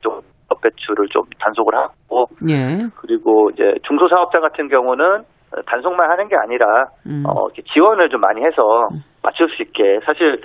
[0.00, 0.20] 좀
[0.62, 2.86] 배출을 좀 단속을 하고 예.
[2.96, 5.22] 그리고 이제 중소사업자 같은 경우는
[5.66, 7.24] 단속만 하는 게 아니라 음.
[7.26, 9.00] 어, 지원을 좀 많이 해서 음.
[9.22, 10.40] 맞출 수 있게 사실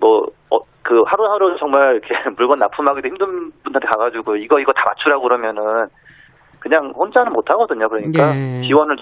[0.00, 5.22] 뭐 어, 그 하루하루 정말 이렇게 물건 납품하기도 힘든 분한테 가가지고 이거 이거 다 맞추라고
[5.22, 5.86] 그러면은
[6.60, 7.88] 그냥 혼자는 못 하거든요.
[7.88, 8.62] 그러니까 예.
[8.66, 8.96] 지원을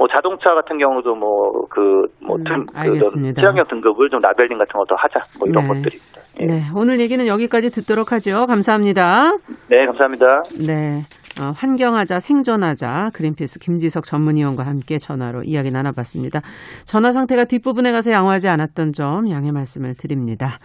[0.00, 5.20] 뭐 자동차 같은 경우도 뭐 그뭐 음, 그 친환경 등급을 좀 라벨링 같은 것도 하자
[5.38, 5.68] 뭐 이런 네.
[5.68, 6.20] 것들입니다.
[6.40, 6.46] 예.
[6.46, 8.46] 네 오늘 얘기는 여기까지 듣도록 하죠.
[8.46, 9.36] 감사합니다.
[9.68, 10.26] 네 감사합니다.
[10.66, 16.42] 네 어, 환경하자 생존하자 그린피스 김지석 전문위원과 함께 전화로 이야기 나눠봤습니다.
[16.84, 20.58] 전화 상태가 뒷부분에 가서 양호하지 않았던 점 양해 말씀을 드립니다.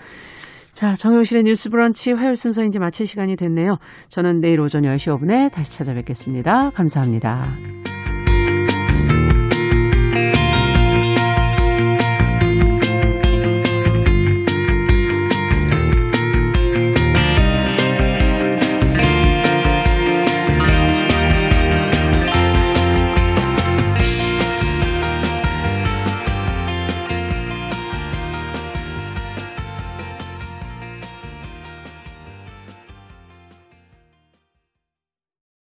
[0.74, 3.78] 자, 정용실의 뉴스 브런치 화요일 순서 이제 마칠 시간이 됐네요.
[4.10, 6.72] 저는 내일 오전 10시 5분에 다시 찾아뵙겠습니다.
[6.72, 7.85] 감사합니다.